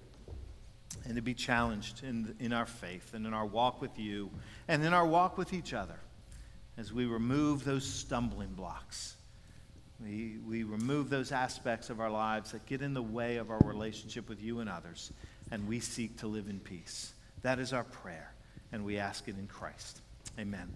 and 1.05 1.15
to 1.15 1.21
be 1.21 1.33
challenged 1.33 2.03
in, 2.03 2.35
in 2.39 2.51
our 2.51 2.65
faith 2.65 3.13
and 3.13 3.25
in 3.25 3.33
our 3.33 3.45
walk 3.45 3.81
with 3.81 3.97
you 3.97 4.29
and 4.67 4.83
in 4.83 4.93
our 4.93 5.05
walk 5.05 5.37
with 5.37 5.53
each 5.53 5.73
other 5.73 5.99
as 6.77 6.91
we 6.91 7.05
remove 7.05 7.63
those 7.63 7.85
stumbling 7.85 8.53
blocks. 8.53 9.15
We, 10.03 10.37
we 10.47 10.63
remove 10.63 11.09
those 11.09 11.31
aspects 11.31 11.89
of 11.89 11.99
our 11.99 12.09
lives 12.09 12.51
that 12.51 12.65
get 12.65 12.81
in 12.81 12.93
the 12.93 13.01
way 13.01 13.37
of 13.37 13.51
our 13.51 13.59
relationship 13.63 14.27
with 14.27 14.41
you 14.41 14.59
and 14.59 14.69
others, 14.69 15.11
and 15.51 15.67
we 15.67 15.79
seek 15.79 16.17
to 16.17 16.27
live 16.27 16.47
in 16.49 16.59
peace. 16.59 17.13
That 17.43 17.59
is 17.59 17.71
our 17.73 17.83
prayer, 17.83 18.33
and 18.71 18.83
we 18.83 18.97
ask 18.97 19.27
it 19.27 19.37
in 19.37 19.47
Christ. 19.47 20.01
Amen. 20.39 20.75